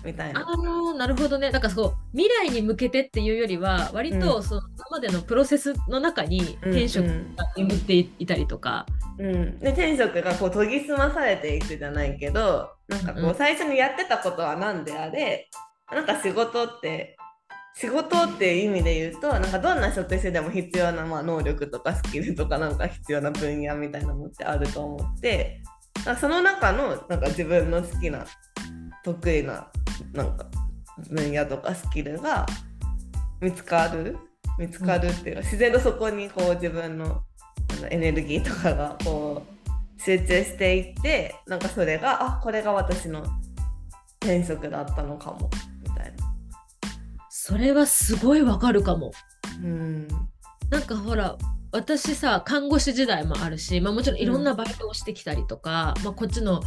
[0.04, 0.42] みたいな。
[0.42, 1.52] ああなるほどね。
[1.52, 7.14] だからそう未来に向けてっていうよりは割とその今までのプロセスの中に転職が
[7.56, 8.86] 眠っていたりとか、
[9.20, 15.50] うん、で天職がこう研ぎ澄まされていくじゃないけどなんかこうんう最初にやってたことは何であれ
[15.92, 17.18] なんか仕事って
[17.80, 25.62] 仕事っていう意味で言うとなんかどんな職種でも必要な、まあ、能力とかスキルとかなんか必要な分野みたいなのってあると思って
[26.04, 28.26] なんかその中のなんか自分の好きな
[29.14, 29.68] 得意な
[30.14, 30.46] なんか
[31.10, 32.46] 分野とかスキルが
[33.40, 34.18] 見つかる？
[34.60, 37.22] 見つかるっていうか、自然とそこにこう自分の
[37.90, 39.44] エネルギーとかがこ
[39.98, 43.24] う集中していってなんかそれがあこれが私の
[44.20, 45.50] 転職だったのかも
[45.84, 46.34] みたいな。
[47.30, 49.12] それはすごいわかるかも。
[49.64, 50.08] うん
[50.70, 51.38] なんかほら
[51.72, 56.62] 私さ看護師時代もあるし、まあ、もちろんいろんなバイトをしてきたりとか、まあ、こっちの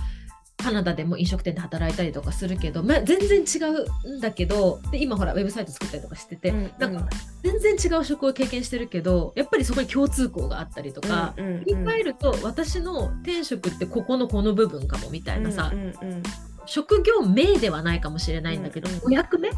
[0.60, 3.58] カナダでも飲食店で働いたりとかするけど、まあ、全然違
[4.04, 7.08] うんだけどで今ほらウェブサイト作ったりとかしてて、うんなんか
[7.42, 11.58] 全然違う職を経験してるけどやっぱりそこに共通項があったりとか、うんうんうん。
[11.60, 16.22] 振り返ると私の転職ってここのこの部分かもみたいなさ、うんうん
[16.66, 19.02] 職業名ではないかもしれないんだけど、うんうん。
[19.06, 19.48] お役目？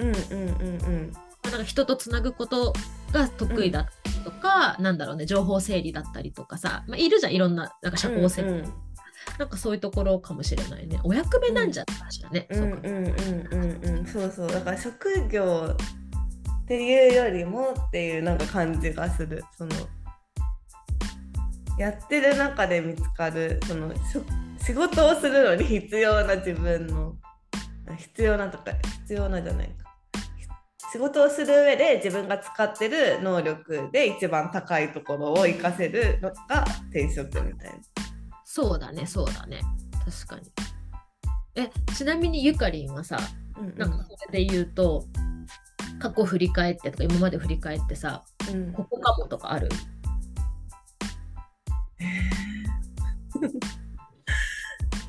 [0.00, 1.12] うんうんうん
[1.44, 2.74] なんか人とつなぐこと
[3.12, 8.72] が得意だったりとか、なんだろうね情報整理だったりとかさ、まあ、いるじゃんいろんななんか社交性、うんうん
[9.38, 11.00] なんかそういうところかもしれないね。
[11.04, 12.62] お役目なんじゃないかしらね、うん。
[12.62, 13.06] うんそうん
[13.52, 14.06] うんうん。
[14.06, 14.50] そうそう。
[14.50, 15.76] だから職業
[16.62, 19.42] っていうよりもっていうなんか感じがする。
[19.56, 19.72] その
[21.78, 23.92] やってる中で見つかるその
[24.60, 27.14] 仕事をするのに必要な自分の
[27.96, 29.88] 必要なとか必要なじゃないか。
[30.90, 37.97] 仕事をする上で自分が使ってる能力で一番高いところを活かせるのが転職みたいな。
[38.50, 39.60] そうだねそうだね。
[40.06, 40.50] 確かに。
[41.54, 43.18] えちなみにゆかりんはさ
[43.58, 43.76] うんうん。
[43.78, 45.04] なんかそれで言うと
[46.00, 48.72] 過去振り返ってとか今まで振り返ってさうん。
[48.72, 49.68] ここかもとかある？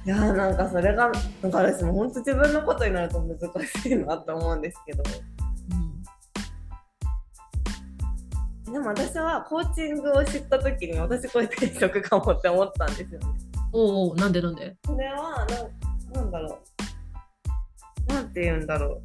[0.06, 1.10] いやーなんかそれが
[1.42, 5.04] なんか私も本当自分のことになると難しいなと思うんですけど
[8.72, 13.28] でも私はコーチングを知った時に私これ転職かもって思ったんですよね。
[13.72, 14.76] おうおうなんでなんで？
[14.86, 16.60] それはなんなんだろ
[18.10, 18.14] う。
[18.14, 19.02] なんて言うんだろ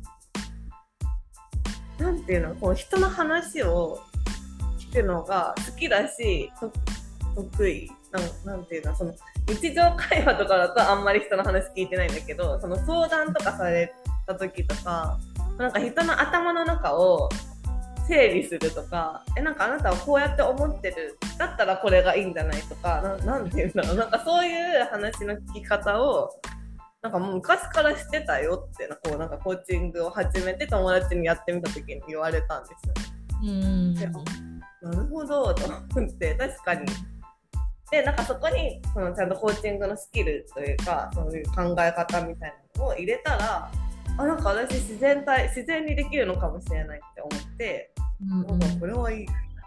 [1.98, 2.02] う。
[2.02, 4.00] なんていうのこう人の話を
[4.92, 6.72] 聞くのが好きだしと
[7.34, 7.90] 得意。
[8.12, 9.12] なんなんていうのその
[9.48, 13.92] 日常会話とかだとあんまり人の話聞いてないんだけどその相談とかされ
[14.26, 15.18] た時とか
[15.58, 17.28] なんか人の頭の中を
[18.06, 26.30] 整理するとかえなんかあなたはこうやって思ってるだったらこれがいいんじゃないとかななんていうんだろうなんかそういう話の聞き方を
[27.02, 33.14] なんかもう昔からしてたよってなこうなんかコーチングを始めて友達にやってみた時に言われたんですよね。
[33.42, 36.86] うんでなるほどと思って確かに。
[37.90, 43.70] でなんかそこにそのちゃんとコーチングのスキルというかそういう考え方みたいなのを入れたら
[44.16, 48.80] あなんか私自然体自然にできるのかもしれないって思って、うんうん。
[48.80, 49.26] これはいいっ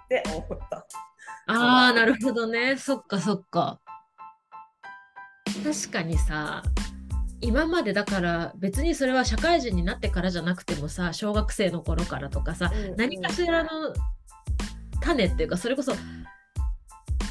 [0.09, 0.85] て思った。
[1.47, 2.77] ああなるほどね。
[2.77, 3.79] そっかそっか。
[5.63, 6.61] 確かにさ
[7.41, 12.95] 今までだから別にそれは社会人になってからじゃなくてもさ小学生の頃からとかさ、うんうん。
[12.95, 13.69] 何かしらの
[15.01, 15.93] 種っていうかそれこそ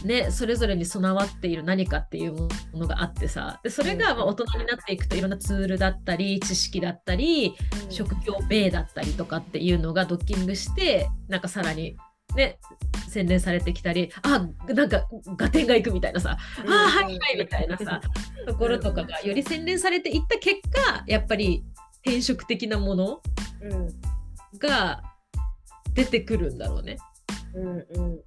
[0.06, 3.60] ね、それぞれに備わっている何かっていうものがあってさ。
[3.62, 7.54] でそれがまあ大人になっていくといろんなツールだったり知識だったり、
[7.90, 11.96] 職業名だったりとかっていうのがドッキングしてなんかさらに
[12.36, 12.58] ね
[13.08, 15.06] 洗練されてきたりあなんか
[15.38, 18.00] 合点がいくみたいなさ、あはいはいみたいなさ
[18.46, 21.64] ところとかがより洗練されていった結果やっぱり
[22.04, 23.20] 転職的なもの
[24.58, 25.02] が
[25.94, 26.98] 出てくるんだろうね。
[27.56, 28.18] うんうんうんうん、合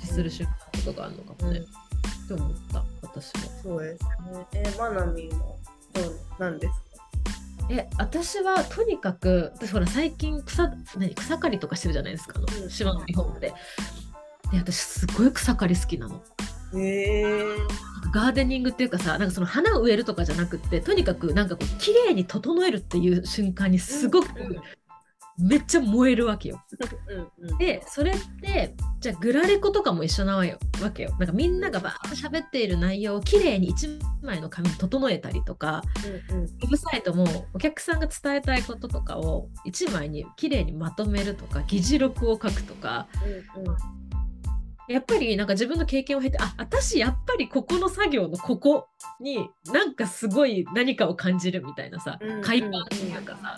[0.00, 1.60] 致する瞬間とかがあるのかもね。
[1.60, 3.40] って思った私も。
[3.62, 4.46] そうですね。
[4.54, 5.58] えー、マナミも
[5.92, 6.80] どうなんですか？
[7.70, 13.52] え私はとにかく私ほら最近草何草刈りとかしてるじゃないですかあの、うん、島のリフォームで。
[14.50, 16.22] で私すごい草刈り好きなの。
[16.74, 17.44] へえ
[18.12, 24.28] ガーデニングっていうかさなんかその花を植えるとかじゃなくってとにかくなんかこう綺麗に整えるっていう瞬間にすごく
[25.40, 26.62] めっちゃ燃えるわけよ。
[27.08, 30.44] うんうん、でそれってじゃあグラレコとかも一緒なわ
[30.92, 31.10] けよ。
[31.18, 35.82] なんかみんながバーッと喋っている内容をきれいに1枚の紙に整えたりとか、
[36.30, 43.08] うんうん、ウェブサイトもお客さんが伝えたいこととかを1枚にきれいにまとめるとか議事録を書くとか。
[43.56, 43.76] うんうん
[44.90, 48.88] やっぱりなんか自分の経験を経てあ私やっぱりここの作業のここ
[49.20, 53.54] になんかすごい何かを感じるみたいなさ快感っていうかさ、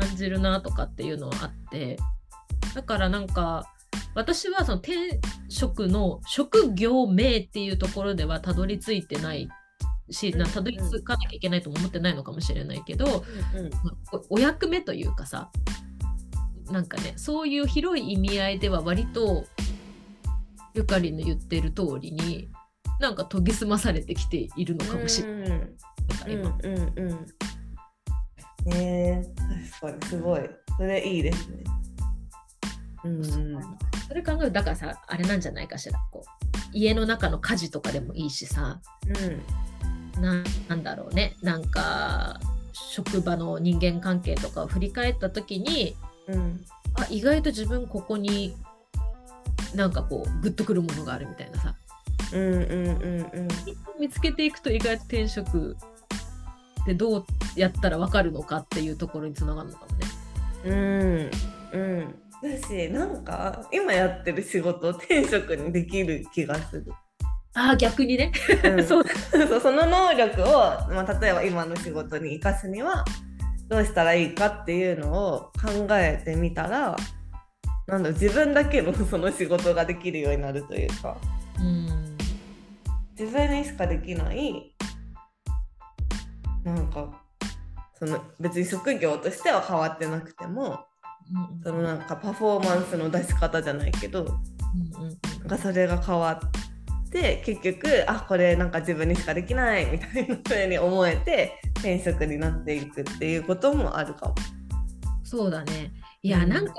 [0.00, 1.98] 感じるなとかっていうのはあって。
[2.74, 3.66] だからなんか
[4.14, 9.48] 私はその転職の職業名っていうところではたどり着いてない
[10.10, 13.70] し、なたどり着かなきゃいけないとも思ってないのかもしれないけど、うんうん、
[14.30, 15.50] おお役目というかさ
[16.70, 19.44] なんかねそういう広い意味合いでは割と
[20.74, 22.48] ゆかりの言ってる通りに
[23.00, 25.48] なんか研ぎ澄まされてきているのかもしれない。
[25.48, 25.64] うん
[26.26, 27.26] うんうん
[28.66, 29.24] ね
[29.80, 30.50] 確かにすごい。
[30.76, 31.64] それいいですね。
[33.04, 33.24] うん、
[34.06, 36.50] それ考えるだからさあれなんじゃないかしらこう。
[36.72, 38.80] 家の中の家事とかでもいいしさ、
[40.16, 41.36] うん、ななんだろうね。
[41.42, 42.38] なんか
[42.72, 45.96] 職場の人間関係とかを振り返った時に、
[46.28, 48.56] うん、あ意外と自分ここに
[49.74, 51.74] なんかこうグッとくるものがあるみたいなさ、
[52.32, 53.48] うんうんうんうん、
[53.98, 55.76] 見つけていくと意外と転職
[56.86, 57.24] でどう
[57.56, 60.06] やったら分かるのかっていうところにつながるのかもね。
[60.64, 61.30] うん
[61.72, 62.14] うん。
[62.42, 66.86] だしなんか今やってる仕事転職にできる気がする。
[67.54, 68.32] あ逆にね、
[68.64, 69.04] うん、 そう。
[69.60, 70.46] その能力を、
[70.92, 73.04] まあ、例えば今の仕事に生かすには
[73.68, 76.96] どうしたらいいかっていうのを考えてみたら
[77.86, 81.16] なんだ自分だけの その仕事ができるようになるというか、
[81.58, 82.16] うん、
[83.18, 84.74] 自分にしかできない
[86.64, 87.22] なんか
[87.98, 90.86] その別に職業としては変わってなくても、
[91.32, 104.34] うん、そのなんかパフォーマンスの出し方じゃないけど、うんうん、なんかそれが変わって結局あこれなんか自分にしかできないみたいなふうに思えて転職になっていくっていうこともあるかも。
[105.22, 105.92] そうだね
[106.22, 106.74] いや、なんか、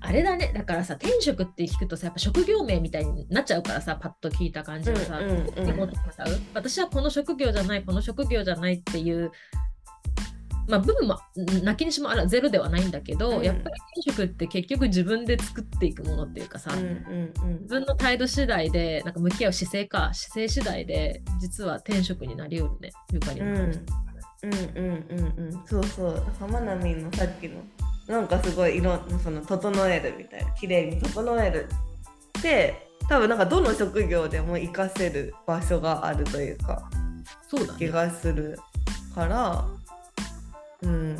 [0.00, 5.20] あれだね、だからさ、転職って聞くとさ、やっぱ職業名みたいになっちゃうからさ、パッと聞いた感じがさ、
[6.54, 9.32] 私はこの職業じゃない、この職業じゃないっていう、
[10.68, 11.18] まあ、部分も
[11.62, 22.90] 泣きにしもあらゼロではないんだけど、うん、やっぱり転職って結局自分で作っていくものっていうかさ、うんうんうん、自分の態度次第でなんか向き合う姿勢か姿勢次第で実は転職になりうるね。
[23.12, 25.66] ゆかりの、うん、うんうんうんうん。
[25.66, 26.26] そうそう。
[26.38, 27.62] 浜波のさっきの
[28.08, 31.68] なんかすごい色その整えるみたいな綺麗に整える
[32.38, 36.88] って多分なんかどの職業でも活かせる場所があるというか
[37.48, 38.58] そうだ、ね、気がする
[39.14, 39.64] から
[40.82, 41.16] うん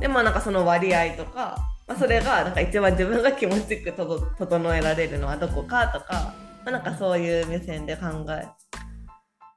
[0.00, 8.46] でもなんかその割合とか、まあ、それがなんか一番自分が気持ちよく整えられるのはどこかとか、まあ、なんかそういう目線で考え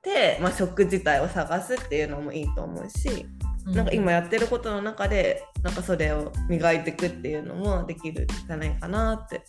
[0.02, 3.28] て、まあ、職自体を探すっていうのもいいと思うし。
[3.65, 9.43] なんか今やってることの中でなんかそれを磨いていくっていうのもできるんじゃないかなって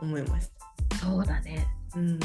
[0.00, 0.48] 思いまし
[0.90, 0.96] た。
[0.96, 2.20] そうだね、うん、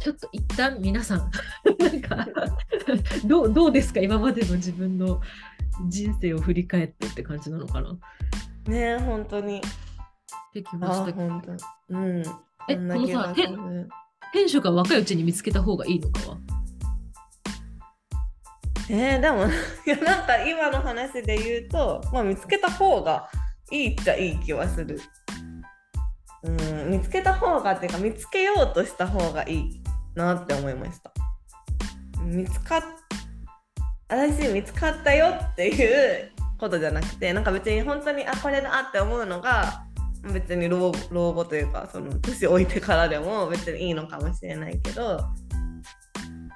[0.00, 1.30] ちょっと一旦皆さん
[1.78, 2.26] なんか
[3.24, 5.20] どうどうですか今までの自分の
[5.88, 7.96] 人生を振り返ってって感じなのかな？
[8.66, 9.60] ね本当に。
[10.52, 12.22] できました本当うん。
[12.68, 13.34] えこのさ
[14.32, 16.38] 転職は若いうちに見つけた方がいいのかは？
[18.92, 23.28] えー、でもいやなんか今の話で言うと、まあ、見つけた方が
[23.70, 25.00] いいっちゃいい気はする。
[26.42, 29.82] うん見つけた方がっていうか見つけようとした方がいい
[30.14, 31.12] なって思いました。
[32.24, 32.82] 見つかっ
[34.08, 39.84] 私見つかったよっていうことじゃなくてなんか別に本当にあこれだって思うのが
[40.32, 45.20] 別に老老後というかその年老いてからでも別にいいのかもしれないけど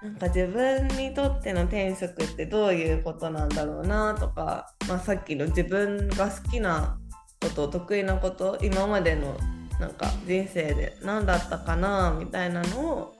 [0.05, 6.99] なんか自分にとっての転職ってどういうことなんだろうなとか、まあ、さっきの自分が好きな
[7.41, 9.35] こと得意なこと今までの
[9.81, 13.15] なんか人生で何だったかなみたいなのを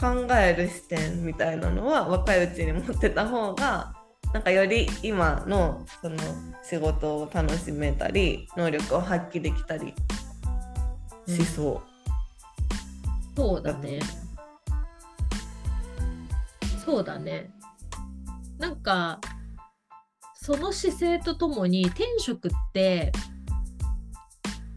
[0.00, 3.94] 考える視点みたいなのは若いうちに持ってた方が
[4.32, 6.16] なんかより今のその
[6.62, 9.92] 仕事を楽しめたり能力を発揮できたり
[11.28, 13.36] しそう。
[13.36, 14.00] そうだね。
[16.86, 17.50] そうだね。
[18.58, 19.20] なんか
[20.34, 23.10] その姿勢とともに転職って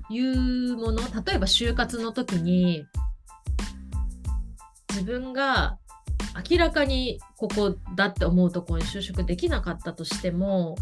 [0.10, 2.84] いうもの例えば就活の時に
[4.90, 5.78] 自分が
[6.50, 10.76] 明らかにここだって思うところに就職できなかったとしても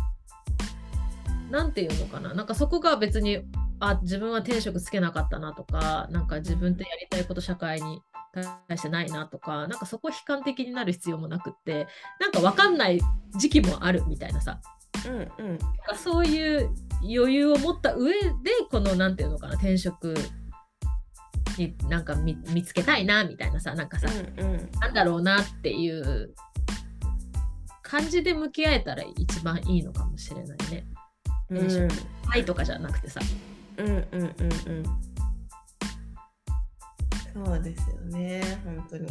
[1.51, 3.41] 何て言うのかななんかそこが別に
[3.79, 8.01] あ自分は転職つけなかったなとかなんか自分とやりたいこと社会に
[8.33, 11.87] 対してないなとかなんかそこ悲観的になる必要もなくって
[12.19, 12.99] なんか分かんない
[13.37, 14.59] 時期もあるみたいなさ、
[15.07, 15.59] うんうん、
[15.97, 16.69] そういう
[17.01, 18.19] 余裕を持った上で
[18.69, 20.13] この何て言うのかな転職
[21.57, 24.07] になんか見つけたいなみたいなさなんかさ、
[24.37, 26.33] うんうん、なんだろうなっていう
[27.81, 30.85] 感じで向き合えたら一番いいのかもしれないね。
[31.49, 31.87] うん、
[32.25, 33.21] はいとかじゃなくてさ。
[33.77, 34.83] うんうんうんうん。
[37.45, 39.07] そうですよね本当に。
[39.07, 39.09] っ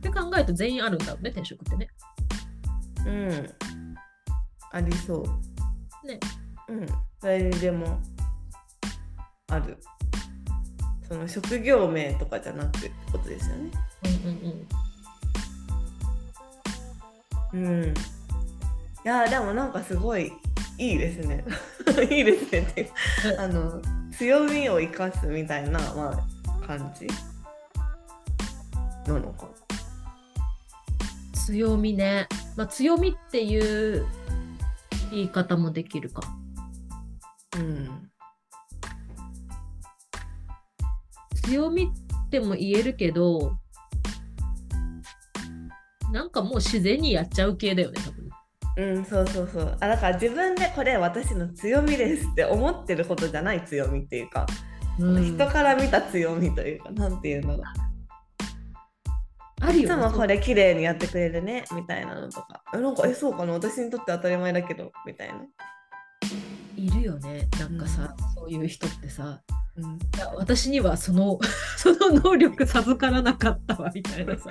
[0.00, 1.88] て考えると全員あるんだろうね転職ってね。
[3.06, 3.50] うん。
[4.72, 6.06] ありそう。
[6.06, 6.18] ね。
[6.68, 6.86] うん。
[7.20, 8.00] 誰にでも
[9.48, 9.78] ある。
[11.08, 13.70] その職業名とかじゃなくてことですよね。
[17.54, 17.82] うんうんうん。
[17.82, 17.88] うん。
[17.88, 17.94] い
[19.04, 20.32] やでもなんかすごい
[20.78, 21.44] いいですね。
[22.10, 22.90] いいですねって
[23.38, 23.80] あの
[24.16, 26.33] 強みを生かすみたいな、まあ、
[26.66, 27.06] 感じ？
[29.06, 29.48] なのか。
[31.46, 32.26] 強みね。
[32.56, 34.06] まあ、強みっていう
[35.10, 36.22] 言い方もできるか。
[37.56, 38.10] うん。
[41.42, 43.58] 強みっても言えるけど、
[46.10, 48.24] なんかもう自然にやっちゃう系だよね、多分。
[48.76, 49.76] うん、そうそうそう。
[49.80, 54.46] あだから自分でこれ私の強みですって思ってることじゃない強みっていうか、
[54.98, 57.62] うん、人から見た強みというか、なんていうんだろう。
[59.60, 62.62] あるいつもこれ綺麗にやってくれるねみたいなのとか。
[62.72, 63.54] なんかえそうかな？
[63.54, 65.34] 私にとって当たり前だけどみたいな。
[66.76, 67.48] いるよね。
[67.58, 69.40] なんかさ、うん、そういう人ってさ。
[69.76, 69.98] うん、
[70.36, 71.40] 私にはその
[71.76, 74.50] その能力授からなかったわみたいなさ。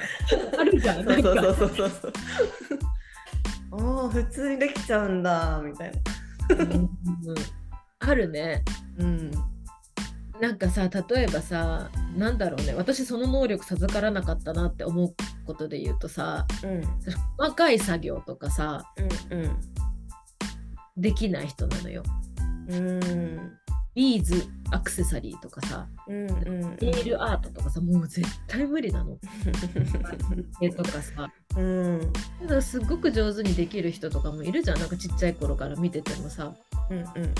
[0.59, 1.89] あるじゃん そうそうそうそう。
[1.89, 2.13] そう
[4.03, 6.89] ああ普通にできちゃうんだみたいな、うん、
[7.99, 8.63] あるね。
[8.97, 9.31] うん
[10.41, 12.73] なんかさ例えばさなんだろうね。
[12.73, 15.15] 私その能力授からなかったなって思う
[15.45, 16.81] ことで言うとさ、うん、
[17.37, 18.83] 細かい作業とかさ、
[19.31, 19.57] うんうん、
[20.97, 22.03] できない人なのよ。
[22.69, 23.57] うん。
[23.95, 29.19] ビーズアクセサリーとかさ、うんうん、ネイルアートとかさもう絶対無理なの。
[30.61, 31.99] 絵とかさ、うん、
[32.41, 34.79] だからすっごく上手にできる人とかもいるじゃん。
[34.79, 36.55] なんかちっちゃい頃から見ててもさ、
[36.89, 37.33] うんうんうん、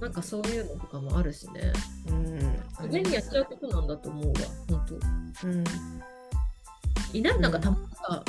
[0.00, 1.72] なんかそういうのとかもあるしね。
[2.08, 4.34] うん、目にやっちゃうことなんだと思うわ
[4.68, 4.86] 本
[5.42, 5.46] 当。
[5.46, 5.64] うん、
[7.12, 8.24] いないなんかたまにさ、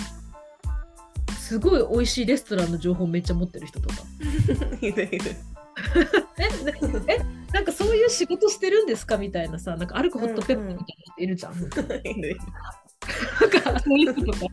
[1.40, 3.96] すごい美味しいレストランの情報めっちゃ持ってる人とか。
[4.82, 5.36] いるいる。
[6.38, 6.44] え
[7.08, 7.20] え
[7.54, 11.54] なんかそういう仕事してるんですかみたいなさなんか歩くホットペッパーみたいな人いるじゃん。
[11.54, 11.76] うんうん、なん
[13.50, 14.48] かそういう人とか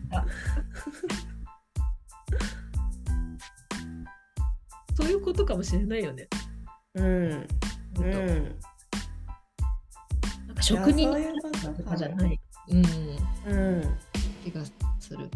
[4.97, 6.29] そういうことかもしれないよね。
[6.95, 7.05] うん。
[7.05, 8.59] うん。
[10.47, 11.13] なんか職人
[11.77, 12.41] とかじゃない。
[12.71, 12.85] うん。
[13.53, 13.99] うん。
[14.45, 14.63] 気が
[14.99, 15.29] する。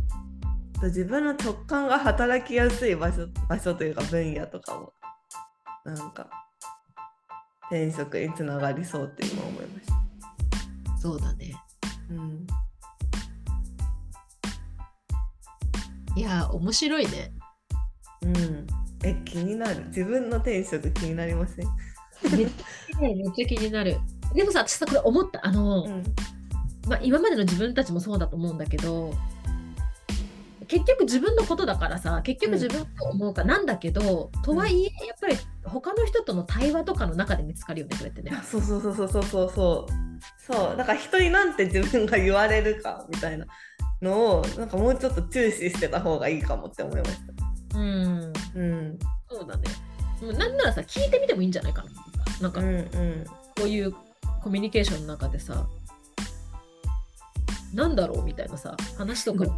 [0.82, 4.92] 自分の直感が働きやすい場所場所というか分野とかも
[5.84, 6.28] なんか
[7.70, 11.54] 転職につながりそうって今思いましたそうだね
[12.10, 12.46] うん
[16.16, 17.32] いや面白いね
[18.22, 18.66] うん
[19.04, 19.84] え気になる。
[19.86, 21.66] 自分の転職気になりません？
[22.36, 22.48] めっ
[23.32, 23.98] ちゃ気になる。
[24.34, 25.44] でもさ私さこれ思った。
[25.46, 26.02] あの、うん、
[26.88, 29.12] まあ、今までの自分たちもそうだと思うんだけど
[30.68, 38.32] 結局自分のことだからさ結局自分と思うかなんだけど、うん、とはいえやっぱり他の人との対話とかの中で見つかるよねこれってね。
[38.44, 39.22] そうそうそうそうそう
[39.54, 40.12] そう。
[40.38, 40.76] そう。
[40.76, 43.46] だから人になんて自分が言われるかみたいな
[44.00, 47.51] のをなんかもうちょっと注視してた方がいいかもって思いました。
[47.74, 48.98] うん、うん、
[49.30, 49.64] そうだね。
[50.38, 51.90] なんならさ聞いてみてもいいんじゃないかな。
[52.40, 53.26] なんかうんうん。
[53.56, 53.92] こういう
[54.42, 55.66] コミュニケーションの中でさ
[57.74, 59.52] なんだろうみたいなさ話とかさ、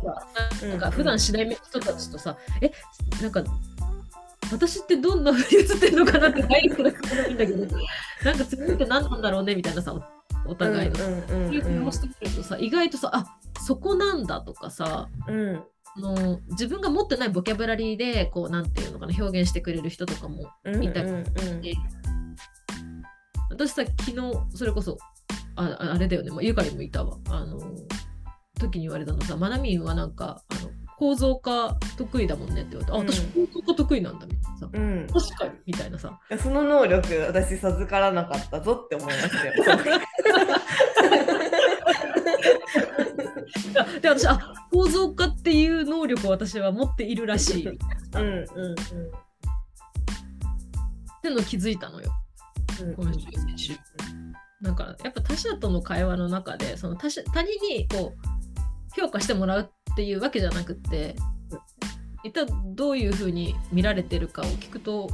[0.62, 0.71] うん。
[0.71, 2.71] なんか普段しない人たちとさ、え
[3.21, 3.43] なんか
[4.53, 7.67] 私ってどんな風に映ってるのかなってないんだけど
[8.25, 11.07] なんか次って何なんだろうねみたいなさおお互いの。
[11.07, 15.65] うんそういう会話してくるとさ意外とさあそこなんだとかさうん
[15.97, 21.25] の自分が持ってないボキャブラリーでこうなんていうのかな表現してくれる人とかもうんいたりうんうん
[23.51, 24.17] 私さ昨日
[24.55, 24.99] それこそ
[25.57, 27.17] あああれだよね、まあ、ゆかりもいたわ。
[27.31, 27.61] あの
[28.59, 35.07] 時に言われたのさまなみんはなんかあの構造化得意だもんねって言われて、あ私構造化得意なんだみたいなさうん。
[35.13, 36.19] 確かにみたいなさ。
[36.39, 39.53] その能力私授からなかったぞって思いましたよ。
[44.01, 47.69] で私あ構造化っていう能力を私は持っているらしい。
[47.69, 47.79] っ
[48.15, 48.45] うんうん。
[51.23, 52.13] てのを気づいたのよ。
[52.81, 53.75] うん今週先週。
[54.63, 58.15] だからやっぱ他者との会話の中でその他者他人にこ
[58.97, 61.15] う評価してもらうっていうわけじゃなくって
[62.25, 65.11] 一体どういうふうに見られてるかを聞くと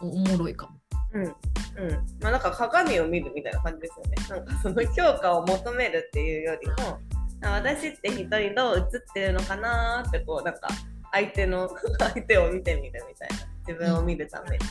[0.00, 0.75] おおもろいかも。
[1.16, 1.90] うんうん
[2.20, 4.44] まあなんか鏡を見るみたいな感じですよね。
[4.44, 7.00] なんかその評価を求めるっていうよりも
[7.42, 10.68] 私って一人どう映ってるのかなってこうなんか
[11.12, 13.36] 相手の 相手を見てみるみたいな
[13.66, 14.64] 自分を見るために、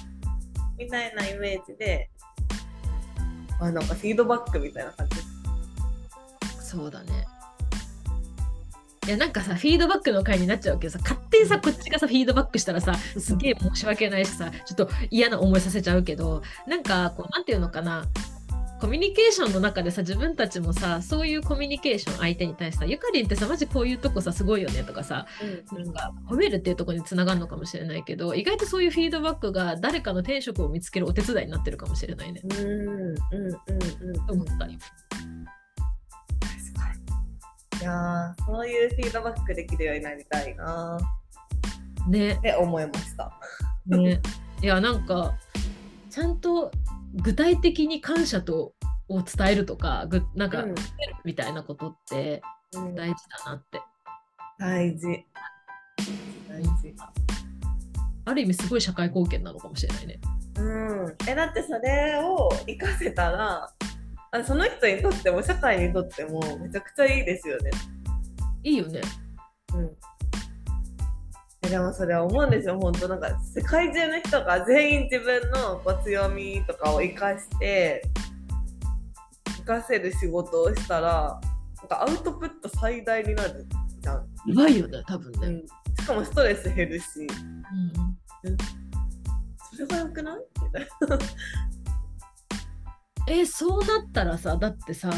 [0.78, 2.10] みたいなイメージで
[3.60, 6.70] あなんかフィードバックみたいな感じです。
[6.72, 7.26] そうだね。
[9.06, 11.00] いやなんかさフィードバックの回になっちゃうけどさ。
[11.02, 18.06] 勝手にさこっちがさフィードバックしたらさすげえ申し訳ないしさちょっと嫌な思いさせちゃうけどなんかこうなんていうのかな。
[18.82, 25.26] コミュニケーションの中でさ自分たちもさそういうコミュニケーション相手に対してさゆかりんってさマジこういうとこさすごいよねとかさ
[25.72, 32.42] なんか褒めるっていうところにつながるのかもしれないけど意外とそういうフィードバックが誰かの転職を見つけるお手伝いになってるかもしれないね。
[32.44, 33.16] うんうんうん
[34.10, 34.26] うん。
[34.28, 34.78] と思ったり。
[37.82, 43.32] いやーそういうフィードバックできるようになりたいなーねって思いました。
[43.86, 44.20] ね、
[44.62, 45.36] いやなんか
[46.10, 46.72] ちゃんと
[47.22, 48.74] 具体的に感謝と
[49.08, 50.76] を伝えるとかぐなんか、うん
[51.24, 52.42] みたいなことって
[52.74, 53.16] うん大事
[53.46, 53.82] だなって、
[54.60, 55.26] 大事。
[56.48, 56.96] 大事。
[58.26, 60.20] ある意味すごい社会貢献なのかもしれないね。
[60.58, 60.62] う
[61.06, 61.16] ん。
[61.28, 63.72] え、だってそれを活かせたら、
[64.36, 67.72] あその人にとっても社会にとってもめちゃくちゃいいですよね。
[68.64, 69.02] いいよね。
[69.74, 69.92] うん。
[71.66, 78.04] えでもそれは思うんですよ、本当なんか世界中の人が全員自分のこう強みとかを生かして、
[79.58, 81.40] 生かせる仕事をしたら、
[81.78, 83.66] なんかアウトプット最大になる
[84.00, 84.18] じゃん。
[84.18, 85.48] うまいよね多分ね。
[85.48, 85.66] うん。
[85.96, 88.58] しかもストレス減るし、うん
[89.72, 90.38] それが良くない？
[90.64, 91.18] みたいな。
[93.28, 95.12] えそうなったらさだってさ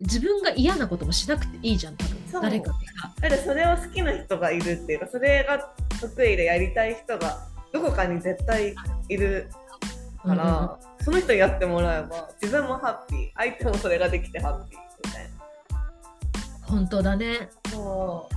[0.00, 2.42] 自分が嫌なこともしなくていいじゃん多分。
[2.42, 2.82] 誰かがさ。
[3.20, 5.58] だってそれを好きな人がいるっていうかそれが
[6.00, 8.74] 得意でやりたい人がどこかに絶対
[9.08, 9.48] いる
[10.22, 13.30] から、その人にやってもらえば自分もハッピー。
[13.34, 15.30] 相手もそれができてハッピーみたい
[16.62, 17.48] 本当だね。
[17.64, 18.28] なそ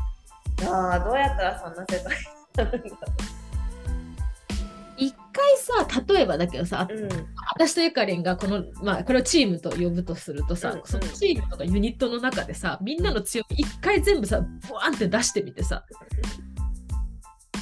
[0.60, 0.62] う。
[0.62, 2.22] いやーどうやったらそんな世界に
[2.58, 3.35] なるんだ一
[5.36, 7.10] 回さ例えばだけどさろう、うん、
[7.54, 10.86] 私とゆかりんがこの、まあ、これをチームと呼ぶとするとさ、うんうん。
[10.86, 15.84] そのチームとかユニットの中でさみんなの強み一回全部さボワンって出してみてさ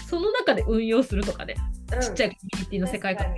[0.08, 1.56] その中で運用するとかね、
[2.00, 3.34] ちっちゃいコミュニティの世界観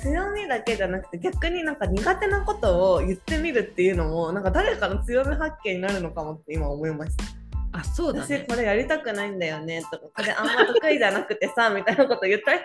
[0.00, 7.24] 強みだけじゃなくて逆になんか苦手なことを言ってみるっていうのもなんか誰かの強み発見になるのかもって今思いました。
[7.72, 12.60] あそうだ私ねこれやりたくないんだよねとかこれあんま得意じゃなくてさみたいなこと言ったらえ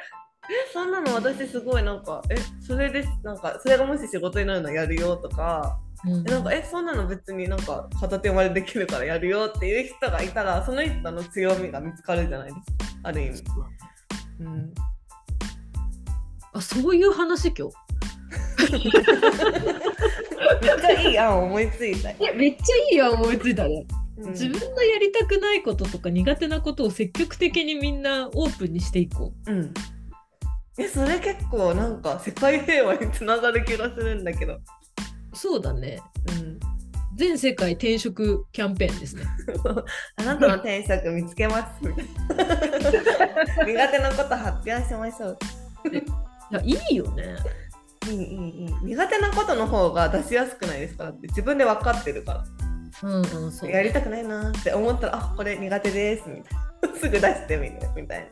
[0.74, 2.36] そんなの私すごいなんかえ
[2.66, 6.24] それですなんかそれがもし仕事になるのやるよとかうん。
[6.28, 12.62] えなんかえそんなの別になんか片手までできるからやるよっていう人がいたらその人の強みが見つかるじゃないですか。
[13.04, 13.44] ある意味、
[14.42, 14.74] うん、
[16.54, 17.76] あそういう話今日？
[20.62, 23.86] めっちゃいい案思いついた、 いやめっちゃいいよ思いついたね、
[24.18, 24.32] うん。
[24.32, 29.74] 自分のやりたくないこととか苦手なことを積極的にみんなオープンにしていこうん
[30.78, 34.62] えそれ結構なんか世界平和につながる気がするんだけど、う
[35.34, 36.02] そうだね。
[36.40, 36.60] うん、
[37.16, 39.24] 全世界転職キャンペーンですね。
[40.18, 41.86] あなたの転職見つけます。
[41.86, 42.06] みたい
[43.58, 45.38] な苦手なこと発表しましょう。
[45.90, 45.94] い
[46.52, 47.36] やいいよね。
[48.08, 51.04] いいいいいい苦手なことの方が出しやすくないですか？
[51.06, 52.44] だって自分で分かってるから。
[53.04, 56.54] うんうんそうやりたくないなって思ったらあこれ苦手ですみたい
[56.94, 56.98] な。
[57.00, 58.30] すぐ出してみるみたい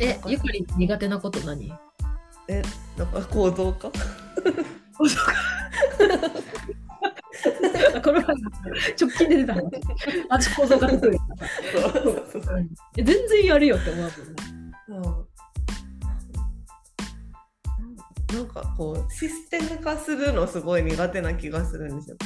[0.00, 1.72] え、ゆかり苦手なこと何？
[2.48, 2.62] え
[2.96, 3.90] なんか構造か？
[8.02, 8.22] この前
[9.00, 9.64] 直近で出た話。
[10.28, 11.18] あち構造が得意。
[12.96, 14.16] 全然やるよって思うもんね。
[18.34, 22.16] なんかこうシステム化するのすごい苦手な気がするんですよ。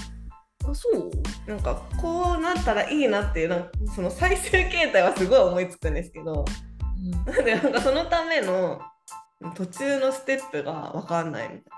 [0.65, 1.11] あ、そう？
[1.49, 6.45] なんかこうなったらいいなっていうなんかその再生形態はすごい思いつくんですけど
[7.11, 7.45] なん。
[7.45, 8.81] でなんかそのための
[9.55, 11.71] 途中のステップが分かんないみた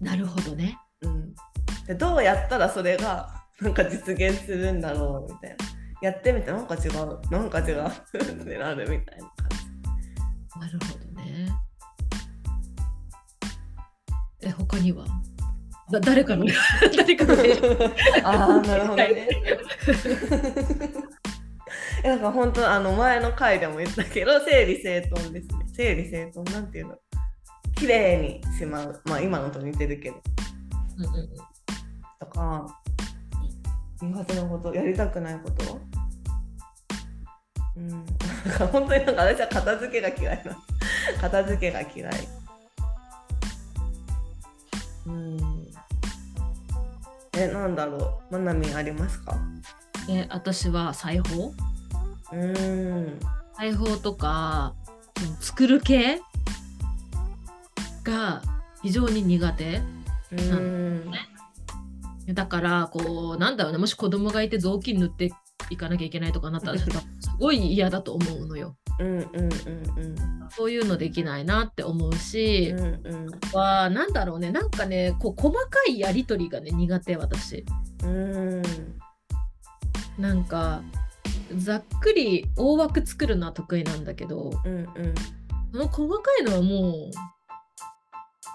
[0.00, 0.78] なるほどね。
[1.02, 1.34] いな、うん、
[1.86, 3.28] でどうやったらそれが
[3.60, 5.56] なんか実現するんだろうみたいな。
[6.00, 7.20] やってみてなんか違う。
[7.30, 7.86] なんか違う。
[7.86, 11.48] ってなるみたいな感なるほどね。
[14.42, 15.04] え、他には？
[15.92, 16.46] だ誰かの
[16.96, 17.52] 誰かのじ
[18.22, 19.08] ああなるほどね。
[19.10, 19.28] え
[22.02, 25.66] なんか本当あの前の回でも言ったけど整理整頓ですね。
[25.74, 26.96] 整理整頓なんていうの。
[27.76, 29.00] 綺麗にしまう。
[29.04, 30.20] まあ今のと似てるけど。
[30.98, 31.28] うんうん
[32.18, 32.66] とか
[34.02, 35.80] 苦手なことやりたくないこと？
[37.76, 37.88] うん。
[37.88, 38.04] なん
[38.58, 40.56] か本当になんか私は片付けが嫌いな
[41.20, 42.28] 片付けが嫌い。
[45.06, 45.38] うん。
[47.38, 48.34] えなんだろう。
[48.34, 49.36] まなみありますか？
[50.08, 51.52] え私は裁縫？
[52.32, 53.20] うん
[53.56, 54.74] 裁縫とか
[55.40, 56.20] 作る系
[58.04, 58.42] が
[58.82, 59.82] 非常に苦手
[60.32, 61.10] うん
[62.34, 63.78] だからこうなんだろうね。
[63.78, 65.32] もし子供がいて雑巾塗って
[65.70, 66.88] いかなきゃいけないとかなったら す
[67.38, 68.76] ごい嫌だと思うのよ。
[68.98, 73.30] うんうんうんそういうのできないなって思うし、うんうん。
[73.52, 74.50] はなんだろうね。
[74.50, 77.64] なんかねこう細かいやり取りがね苦手私。
[78.04, 78.62] うん。
[80.18, 80.82] なんか
[81.56, 84.86] ざっくり大枠作るのは得意なんだけどうんうん
[85.72, 87.10] その細かいのはもう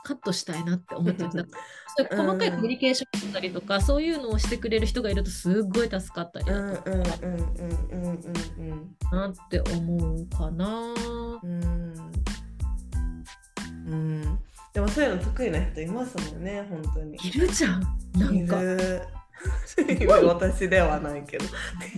[0.03, 1.45] カットしたいなって思っちゃった。
[2.15, 7.41] 細かいコミュニケーションだったりとか、そういうのをしてくれる人がいるとすっごい助かったりうんだとうんうんうん
[7.89, 8.19] うん
[8.57, 10.93] うんなって思うかな。
[11.41, 11.93] うん
[13.87, 14.39] うん
[14.73, 17.81] でもそういうの得意な人いますもんね本当にいるじゃん。
[18.13, 19.01] なんかいる
[20.23, 21.45] 私ではないけど。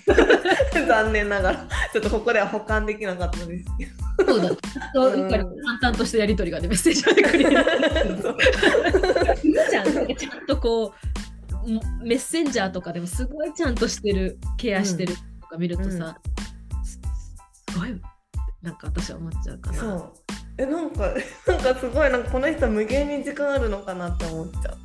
[0.88, 3.86] 残念ながらちょっとここでは保管できなかったですけ
[4.24, 4.34] ど。
[4.34, 4.50] そうだ。
[4.94, 5.18] そう。
[5.18, 7.52] いうから淡々としたやり取りがねメッセージをくれる。
[7.52, 10.16] いゃん。
[10.16, 10.46] ちゃん。
[10.48, 10.94] とこ
[11.66, 13.76] うメッセンジャーとかでもすごいちゃん。
[13.76, 16.18] としてるケアしてるとか見るとさ、
[16.84, 17.00] す
[17.74, 17.90] すごい
[18.62, 18.76] なん。
[18.76, 19.78] か私は思っちゃうかな。
[19.78, 20.14] そう
[20.58, 20.90] えなん。
[20.90, 21.14] か
[21.48, 21.60] なん。
[21.62, 22.24] かすごいなん。
[22.24, 24.78] かこの人無限に時間あるのかなって思っちゃう。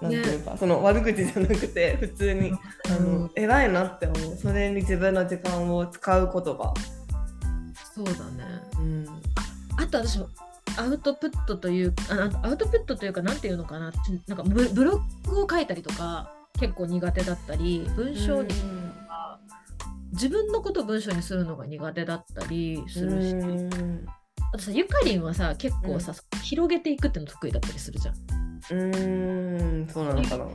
[0.00, 4.36] なんていうか、その悪口じゃなくて 普通に、あの偉いなって思う。
[4.36, 6.72] それに自分の時間を使うことが、
[7.94, 8.44] そうだね。
[8.78, 9.06] うん、
[9.76, 10.20] あと私
[10.78, 13.92] アウトプットというあアウトプットというかなんていうのかな。
[13.92, 13.96] ち
[14.26, 18.48] なんかブブログを書いたりとか結構苦手だったり文章に、
[20.12, 24.06] 自分のことを文章にするのが苦手だったりするし、うん。
[24.52, 28.49] あとさゆかりんはさ結構さ、広げていくっていうの得意だったりするじゃん。
[28.70, 30.46] うんそうなのかな。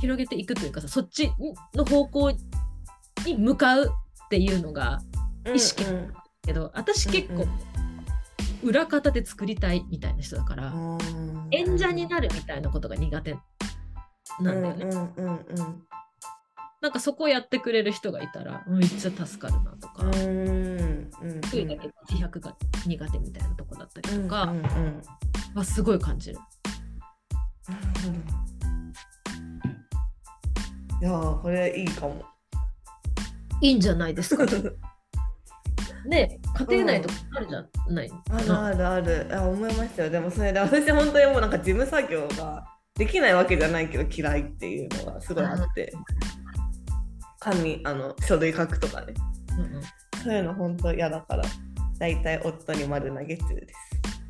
[0.00, 1.32] 広げていくというかさそっち
[1.74, 2.32] の方向
[3.24, 5.00] に向かうっていうのが
[5.54, 5.94] 意識うん。
[5.96, 6.12] うん
[6.44, 7.48] けど私結構うん
[8.64, 10.98] 裏方で作りたいみたいな人だから、うん
[11.50, 13.36] 演者になるみたいなことが苦手
[14.40, 14.84] なんだよね。
[14.84, 15.82] うんうんうん
[16.80, 21.10] なんかそこをやってくれる人がいたらめっちゃ助かるなとか、うんうん。
[21.22, 22.56] うん得意だけど自白が
[22.86, 25.02] 苦手みたいなとこだったりとかうんうんうん。
[25.54, 26.38] はすごい感じる。
[31.00, 32.22] いやーこれいいかも。
[33.60, 34.44] いいんじゃないですか？
[36.06, 38.66] ね家庭内とかあるじゃないかあるな。
[38.66, 45.92] あるあるあ思いましたよでもそれで私本当にもうなんか事務作業ができないわけじゃないけど嫌いっていうのがすごいあって
[47.38, 49.14] 紙あの書類書くとかね
[49.52, 49.82] うんうん
[50.24, 51.44] そういうの本当嫌だから
[51.98, 53.74] 大体夫に丸投げ中です。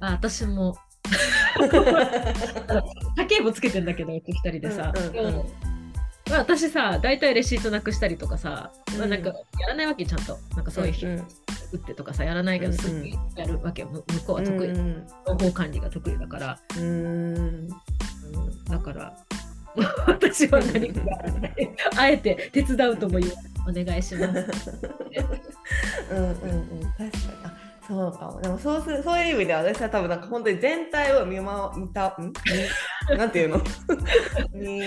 [0.01, 0.77] あ私も
[3.17, 4.13] 家計簿つけてんだけど。
[4.15, 5.45] う人でさ、うんうんうん
[6.31, 9.29] まあ、私さ大体レシートなくしたりとかさ、まあ、うんなんか
[9.61, 10.39] やらないわけちゃんと。
[10.57, 11.27] なんかそういう日うん
[11.73, 12.81] 打ってとかさやらないけどうんうん。
[12.81, 15.07] すぐやるわけ向こうは得意、うん。
[15.27, 16.85] 情報管理が得意だから、うん。
[16.85, 17.69] うん
[18.69, 19.17] だから
[20.07, 21.55] 私は何かやらない。
[21.97, 23.33] あえて手伝うとも言う。
[23.69, 24.73] お願いします。
[26.11, 26.93] うんうんうん。
[26.99, 27.13] 確かに。
[27.45, 32.33] あそうかもでもそうするそういう意味では私は多分なんか本当に全体を見,、ま、見たん？
[33.11, 33.61] 見なんていうの？
[34.55, 34.81] 見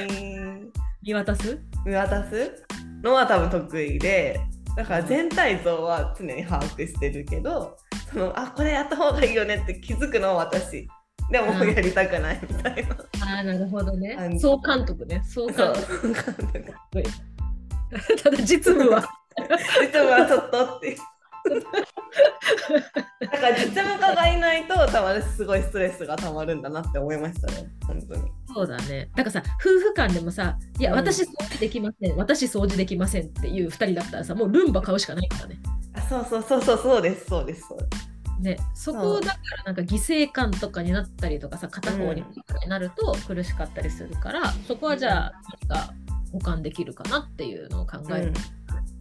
[1.03, 1.59] 見渡す？
[1.85, 2.65] 見渡す
[3.03, 4.39] のは多分得意で
[4.75, 7.77] だから全体像は常に把握してるけど
[8.11, 10.87] そのあこれやった方がいいよねって気づくのは私
[11.31, 12.95] でもやりたくないみたいな。
[13.35, 15.21] ああ、なるほどね総監督ね。
[15.25, 16.13] 総監そう督。
[18.23, 19.03] ただ実務は。
[19.81, 20.97] 実はちょっとっていう。
[23.19, 28.31] だから実務家がいないと多分私すごいストレスがたまるんだなって思いましたね本当に。
[28.53, 29.09] そうだね。
[29.15, 35.59] だからさ、夫婦間でもさ、いや、うん私掃除できません、私掃除できませんっていう2人だったらさ、もうルンバ買うしかないからね。
[35.93, 38.15] あそうそうそうそうそうですそうですそうです。
[38.39, 42.23] ね、そこだからなんか犠牲感とかになったりとかさ片方に
[42.67, 45.33] なると苦しかったりするから、そこはじゃあ
[45.69, 45.93] 何か
[46.33, 48.33] 補完できるかなっていうのを考える、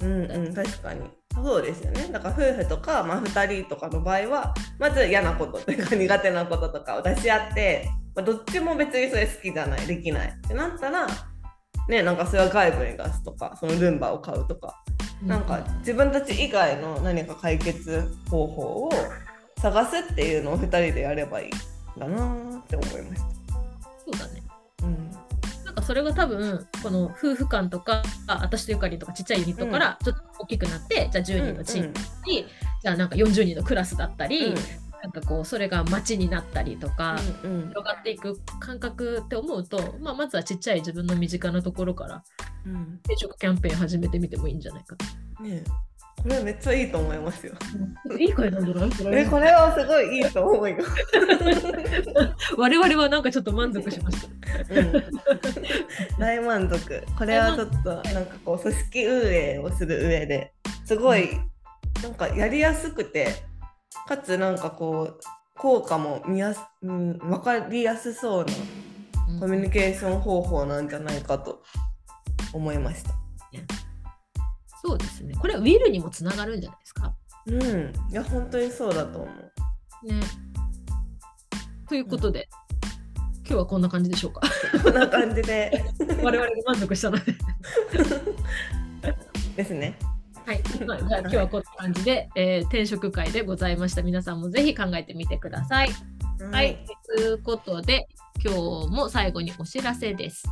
[0.03, 1.01] うんうん、確かに
[1.35, 2.09] そうですよね。
[2.13, 10.29] だから夫婦とか、まあ、2人とかの場合はまず嫌なことというか苦手なこととかを出し合って、まあ、どっちも別にそれ好きじゃないできない。
[10.29, 11.07] ってなったら
[11.89, 14.83] ねなんかそれは外部に出すとかそのルンバを買うとか
[15.23, 18.91] なんか自分たち以外の何か解決方法を
[19.59, 21.51] 探すっていうのを2人でやればいいん
[21.99, 23.29] だなーって思いました。
[23.29, 24.43] そうだね。
[24.83, 25.24] うん
[25.87, 32.47] それが多分この夫婦間とかあ私とゆかりんとかちっちゃいユニットからちょっと大きくなって、じゃあ10人のチームだったり、
[32.83, 34.55] じゃあなんか40人のクラスだったり、
[35.05, 37.69] なんかこうそれが街になったりとか、うんうん。
[37.69, 42.25] 広がっていく感覚って思うと、まあ、まずはちっちゃい自分の身近なところから
[42.65, 43.01] うん。
[43.05, 44.97] 転職キャンペーン始めてみてもいいんじゃないか
[45.43, 45.65] ねえ
[46.23, 47.53] これめっちゃいいと思いますよ。
[48.07, 48.19] な。
[48.19, 48.91] いい声なんじゃない？
[48.91, 50.91] これえこれはすごいいいと思います。
[52.57, 54.29] 我々はなんかちょっと満足しました。
[54.75, 54.93] うん、
[56.19, 57.03] 大満足。
[57.19, 60.53] これはちょっとなんかこう組織運営をする上で
[60.87, 61.29] すごい
[62.03, 63.29] なんかやりやすくて
[64.09, 65.21] かつなんかこう
[65.59, 68.53] 効果も見やす、うん、分かりやすそうな
[69.41, 71.63] コミュニケーション方法なんじゃないかと
[72.53, 73.11] 思いました。
[74.87, 75.35] そうですね。
[75.41, 77.15] これはウィルにもつながるんじゃないですか？
[77.47, 80.07] うん、いや本当にそうだと思う。
[80.07, 80.21] ね。
[81.89, 82.49] ということで、
[83.39, 84.43] 今日はこんな感じでしょうか？
[84.83, 85.85] こんな感じで
[86.23, 87.35] 我々が満足したので。
[89.57, 89.99] ですね。
[90.45, 90.63] はい。
[90.87, 94.03] まあじゃあ今日はこんな感じで、えー転職会でございました。
[94.03, 95.91] 皆さんもぜひ考えてみてください。
[96.53, 96.85] はい。
[97.07, 98.07] ということで、
[98.45, 98.59] 今日
[98.91, 100.45] も最後にお知らせです。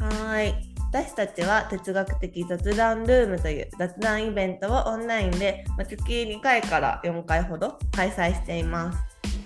[0.00, 0.75] はい。
[0.92, 8.98] 私たちは哲学的雑談ルームという雑談イベントをオンラインでまあ月2回から4回ほど開催しています。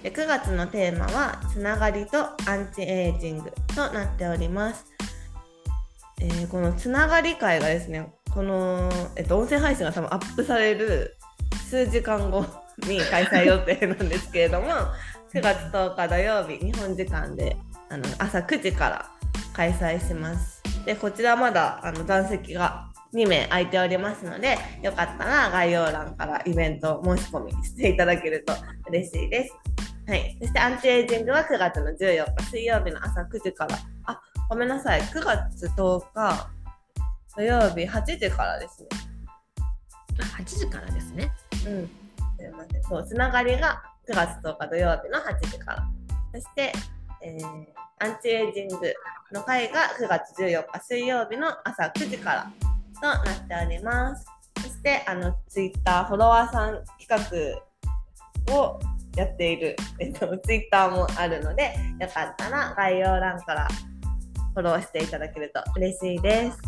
[0.02, 2.18] で9月のテーマはつながりと
[2.48, 4.84] アンチエイジングとなっております。
[6.20, 11.16] えーこのつながり会がですね、この、えっと、音声配信が多分アップされる
[11.68, 12.44] 数時間後
[12.86, 14.68] に開催予定なんですけれども、
[15.32, 17.56] 9月10日土曜日、日本時間で
[17.88, 19.10] あの朝9時から
[19.54, 20.59] 開催します。
[20.84, 28.54] で、こちらまだあの残席が2名空いておりますので、よかったら概要欄からイベント申し込みしていただけると
[28.88, 29.54] 嬉しいです。
[30.06, 30.36] はい。
[30.40, 36.50] そしてアンチエイジングは9月の14日水曜日の朝9時から、あ、ごめんなさい、9月10日
[37.36, 38.88] 土曜日8時からですね。
[40.20, 41.32] あ8時からですね。
[41.66, 41.90] うん。
[42.38, 42.82] すいません。
[42.84, 45.88] そう、つながりが9月10日土曜日の8時から。
[46.32, 46.72] そして、
[47.22, 48.76] えーアンチエイジング
[49.30, 52.52] の会が9月14日水曜日の朝9時から
[52.94, 54.24] となっております。
[54.62, 57.62] そして、あの、ツイッターフォロワーさん企
[58.48, 58.80] 画を
[59.16, 63.68] やっている、えっと、ツイッターもあるので、よかったら概要欄から
[64.54, 66.58] フォローしていただけると嬉しいです。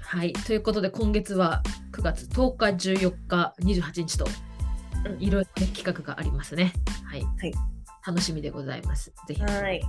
[0.00, 0.32] はい。
[0.32, 6.72] ということで、今月は9月10日、14日、28日と、うんいろいろね企画がありますね。
[7.04, 7.22] はい。
[7.22, 7.73] はい
[8.06, 9.12] 楽しみでございます。
[9.26, 9.42] ぜひ。
[9.42, 9.80] はい。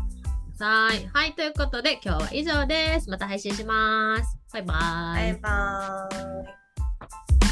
[0.60, 1.10] はい。
[1.14, 1.34] はい。
[1.34, 3.10] ということで、今日は以上です。
[3.10, 4.38] また配信します。
[4.54, 5.34] バイバイ。
[5.34, 7.45] バイバーイ。